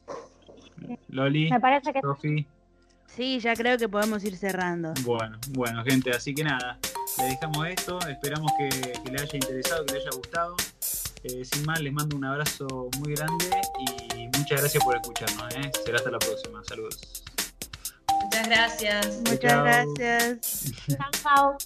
Loli, 1.08 1.50
me 1.50 1.58
parece 1.58 1.92
que 1.94 2.00
Sofi. 2.02 2.46
Sí, 3.06 3.38
ya 3.40 3.54
creo 3.54 3.78
que 3.78 3.88
podemos 3.88 4.22
ir 4.24 4.36
cerrando. 4.36 4.92
Bueno, 5.04 5.38
bueno, 5.50 5.82
gente, 5.84 6.10
así 6.10 6.34
que 6.34 6.44
nada, 6.44 6.78
le 7.18 7.24
dejamos 7.24 7.66
esto, 7.68 7.98
esperamos 8.08 8.52
que, 8.58 8.68
que 8.68 9.10
le 9.10 9.22
haya 9.22 9.36
interesado, 9.36 9.86
que 9.86 9.94
le 9.94 10.00
haya 10.00 10.10
gustado. 10.14 10.56
Eh, 11.24 11.42
sin 11.44 11.64
más, 11.64 11.80
les 11.80 11.92
mando 11.92 12.16
un 12.16 12.24
abrazo 12.24 12.90
muy 12.98 13.14
grande 13.14 13.50
y 14.18 14.28
muchas 14.38 14.60
gracias 14.60 14.84
por 14.84 14.94
escucharnos. 14.96 15.54
¿eh? 15.54 15.70
Será 15.84 15.96
hasta 15.96 16.10
la 16.10 16.18
próxima. 16.18 16.62
Saludos. 16.64 17.24
Muchas 18.22 18.48
gracias. 18.48 19.20
Muchas 19.26 19.96
gracias. 19.98 20.72
Chao. 21.22 21.56